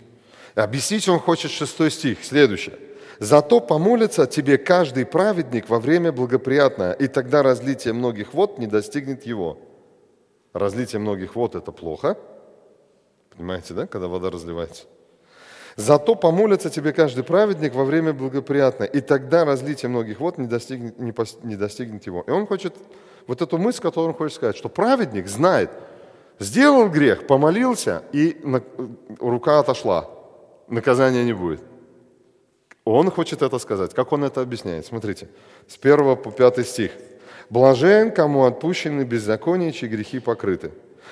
[0.58, 2.78] И объяснить он хочет шестой стих, следующее.
[3.20, 9.26] «Зато помолится тебе каждый праведник во время благоприятное, и тогда разлитие многих вод не достигнет
[9.26, 9.58] его».
[10.52, 12.18] Разлитие многих вод– это плохо.
[13.38, 14.84] Понимаете, да, когда вода разливается?
[15.76, 21.00] Зато помолится тебе каждый праведник во время благоприятное, и тогда разлитие многих вод не достигнет,
[21.00, 22.24] не, пос, не достигнет его.
[22.28, 22.76] И он хочет,
[23.28, 25.70] вот эту мысль, которую он хочет сказать, что праведник знает,
[26.40, 28.62] сделал грех, помолился, и на,
[29.20, 30.10] рука отошла,
[30.68, 31.62] наказания не будет.
[32.84, 33.94] Он хочет это сказать.
[33.94, 34.86] Как он это объясняет?
[34.86, 35.30] Смотрите,
[35.68, 36.92] с 1 по 5 стих.
[37.52, 40.72] «Блажен, кому отпущены беззакония, чьи грехи покрыты».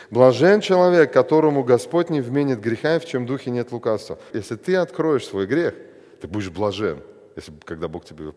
[0.10, 4.18] Блажен человек, которому Господь не вменит греха, и в чем духе нет лукавства.
[4.34, 5.76] Если ты откроешь свой грех,
[6.22, 7.02] ты будешь блажен,
[7.36, 8.34] если, когда Бог тебе его.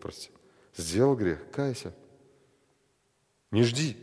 [0.75, 1.93] Сделал грех, кайся.
[3.51, 3.97] Не жди.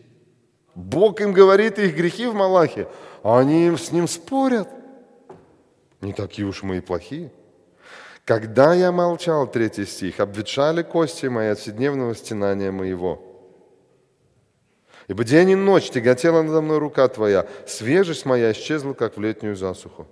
[0.75, 2.89] Бог им говорит их грехи в Малахе,
[3.23, 4.69] а они с ним спорят.
[6.01, 7.33] Не такие уж мы и плохие.
[8.25, 13.25] Когда я молчал, третий стих, обветшали кости мои от вседневного стенания моего–
[15.11, 19.57] Ибо день и ночь тяготела надо мной рука Твоя, свежесть моя исчезла, как в летнюю
[19.57, 20.07] засуху.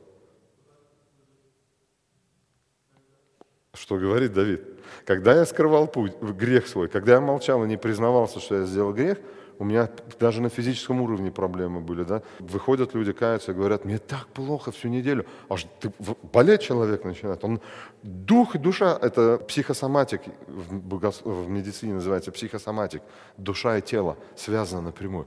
[3.74, 4.60] Что говорит Давид?
[5.04, 8.92] Когда я скрывал путь, грех свой, когда я молчал и не признавался, что я сделал
[8.92, 9.18] грех–
[9.58, 9.90] у меня
[10.20, 12.22] даже на физическом уровне проблемы были, да.
[12.38, 15.26] Выходят люди, каются и говорят, мне так плохо всю неделю.
[15.48, 15.92] Аж ты,
[16.32, 17.42] болеть человек начинает.
[17.44, 17.60] Он,
[18.02, 23.02] дух и душа– это психосоматик, в, в медицине называется психосоматик.
[23.36, 25.26] Душа и тело связаны напрямую.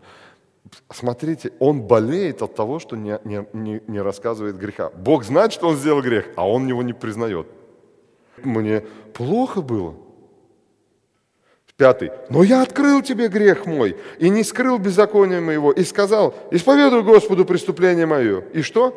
[0.89, 4.91] Смотрите, он болеет от того, что не, не, не, не рассказывает греха.
[4.91, 7.47] Бог знает, что он сделал грех, а он его не признает.
[8.43, 8.81] Мне
[9.13, 9.95] плохо было.
[11.81, 12.11] Пятый.
[12.29, 17.43] «Но я открыл тебе грех мой и не скрыл беззакония моего, и сказал, исповедуй Господу
[17.43, 18.43] преступление мое».
[18.53, 18.93] И что?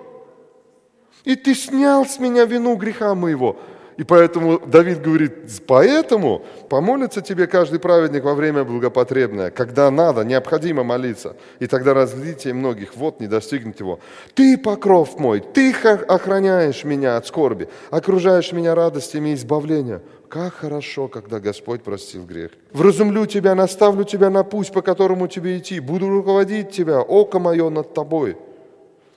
[1.24, 3.56] «И ты снял с меня вину греха моего».
[3.96, 5.34] И поэтому Давид говорит,
[5.66, 12.54] поэтому помолится тебе каждый праведник во время благопотребное, когда надо, необходимо молиться, и тогда разлитие
[12.54, 14.00] многих вод не достигнет его.
[14.34, 20.02] Ты покров мой, ты охраняешь меня от скорби, окружаешь меня радостями избавления.
[20.28, 22.52] Как хорошо, когда Господь простил грех.
[22.72, 25.80] Вразумлю тебя, наставлю тебя на путь, по которому тебе идти.
[25.80, 28.36] Буду руководить тебя, око мое над тобой.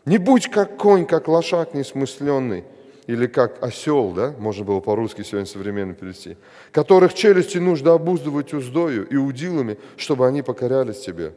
[0.05, 2.63] Не будь как конь, как лошак несмысленный,
[3.07, 6.37] или как осел, да, можно было по-русски сегодня современно перевести,
[6.71, 11.33] которых челюсти нужно обуздывать уздою и удилами, чтобы они покорялись тебе.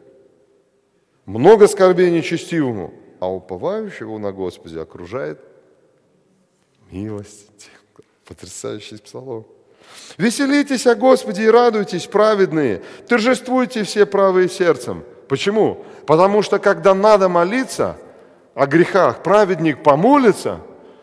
[1.26, 5.38] Много скорбей нечестивому, а уповающего на Господе окружает
[6.90, 7.70] милость.
[8.24, 9.46] Потрясающий псалом.
[10.18, 12.82] Веселитесь о Господе и радуйтесь, праведные.
[13.08, 15.04] Торжествуйте все правые сердцем.
[15.28, 15.84] Почему?
[16.06, 17.96] Потому что когда надо молиться
[18.54, 20.60] о грехах, праведник помолится,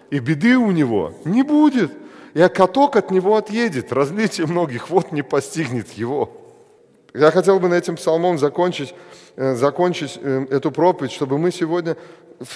[0.09, 1.91] и беды у него не будет.
[2.33, 3.91] И каток от него отъедет.
[3.91, 6.31] Разлитие многих вод не постигнет его.
[7.13, 8.93] Я хотел бы на этим псалмом закончить,
[9.37, 11.97] э, закончить э, эту проповедь, чтобы мы сегодня,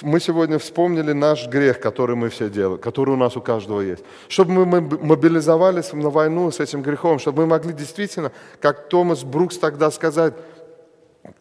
[0.02, 4.04] мы сегодня вспомнили наш грех, который мы все делаем, который у нас у каждого есть.
[4.28, 9.58] Чтобы мы мобилизовались на войну с этим грехом, чтобы мы могли действительно, как Томас Брукс
[9.58, 10.34] тогда сказать,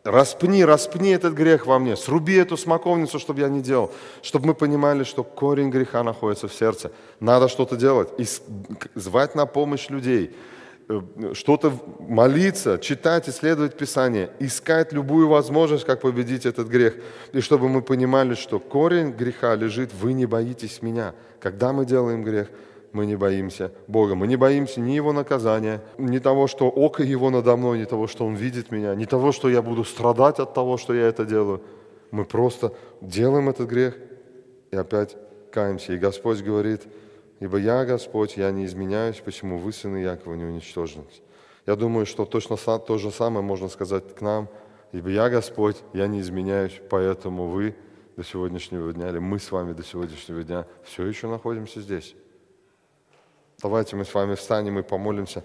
[0.04, 4.54] Распни, распни этот грех во мне, сруби эту смоковницу, чтобы я не делал, чтобы мы
[4.54, 6.92] понимали, что корень греха находится в сердце.
[7.20, 8.26] Надо что-то делать, и
[8.94, 10.36] звать на помощь людей,
[11.34, 16.96] что-то молиться, читать, исследовать Писание, искать любую возможность, как победить этот грех.
[17.34, 21.14] И чтобы мы понимали, что корень греха лежит, вы не боитесь меня.
[21.40, 22.50] Когда мы делаем грех,
[22.94, 24.16] мы не боимся Бога.
[24.16, 28.08] Мы не боимся ни Его наказания, ни того, что око Его надо мной, ни того,
[28.08, 31.26] что Он видит меня, ни того, что я буду страдать от того, что я это
[31.26, 31.62] делаю.
[32.12, 33.96] Мы просто делаем этот грех
[34.72, 35.16] и опять
[35.52, 35.94] каемся.
[35.94, 36.82] И Господь говорит,
[37.42, 41.04] ибо я, Господь, я не изменяюсь, почему вы, сыны Якова, не уничтожены.
[41.66, 44.48] Я думаю, что точно то же самое можно сказать к нам,
[44.92, 47.76] ибо я, Господь, я не изменяюсь, поэтому вы
[48.16, 52.16] до сегодняшнего дня, или мы с вами до сегодняшнего дня все еще находимся здесь.
[53.60, 55.44] Давайте мы с вами встанем и помолимся.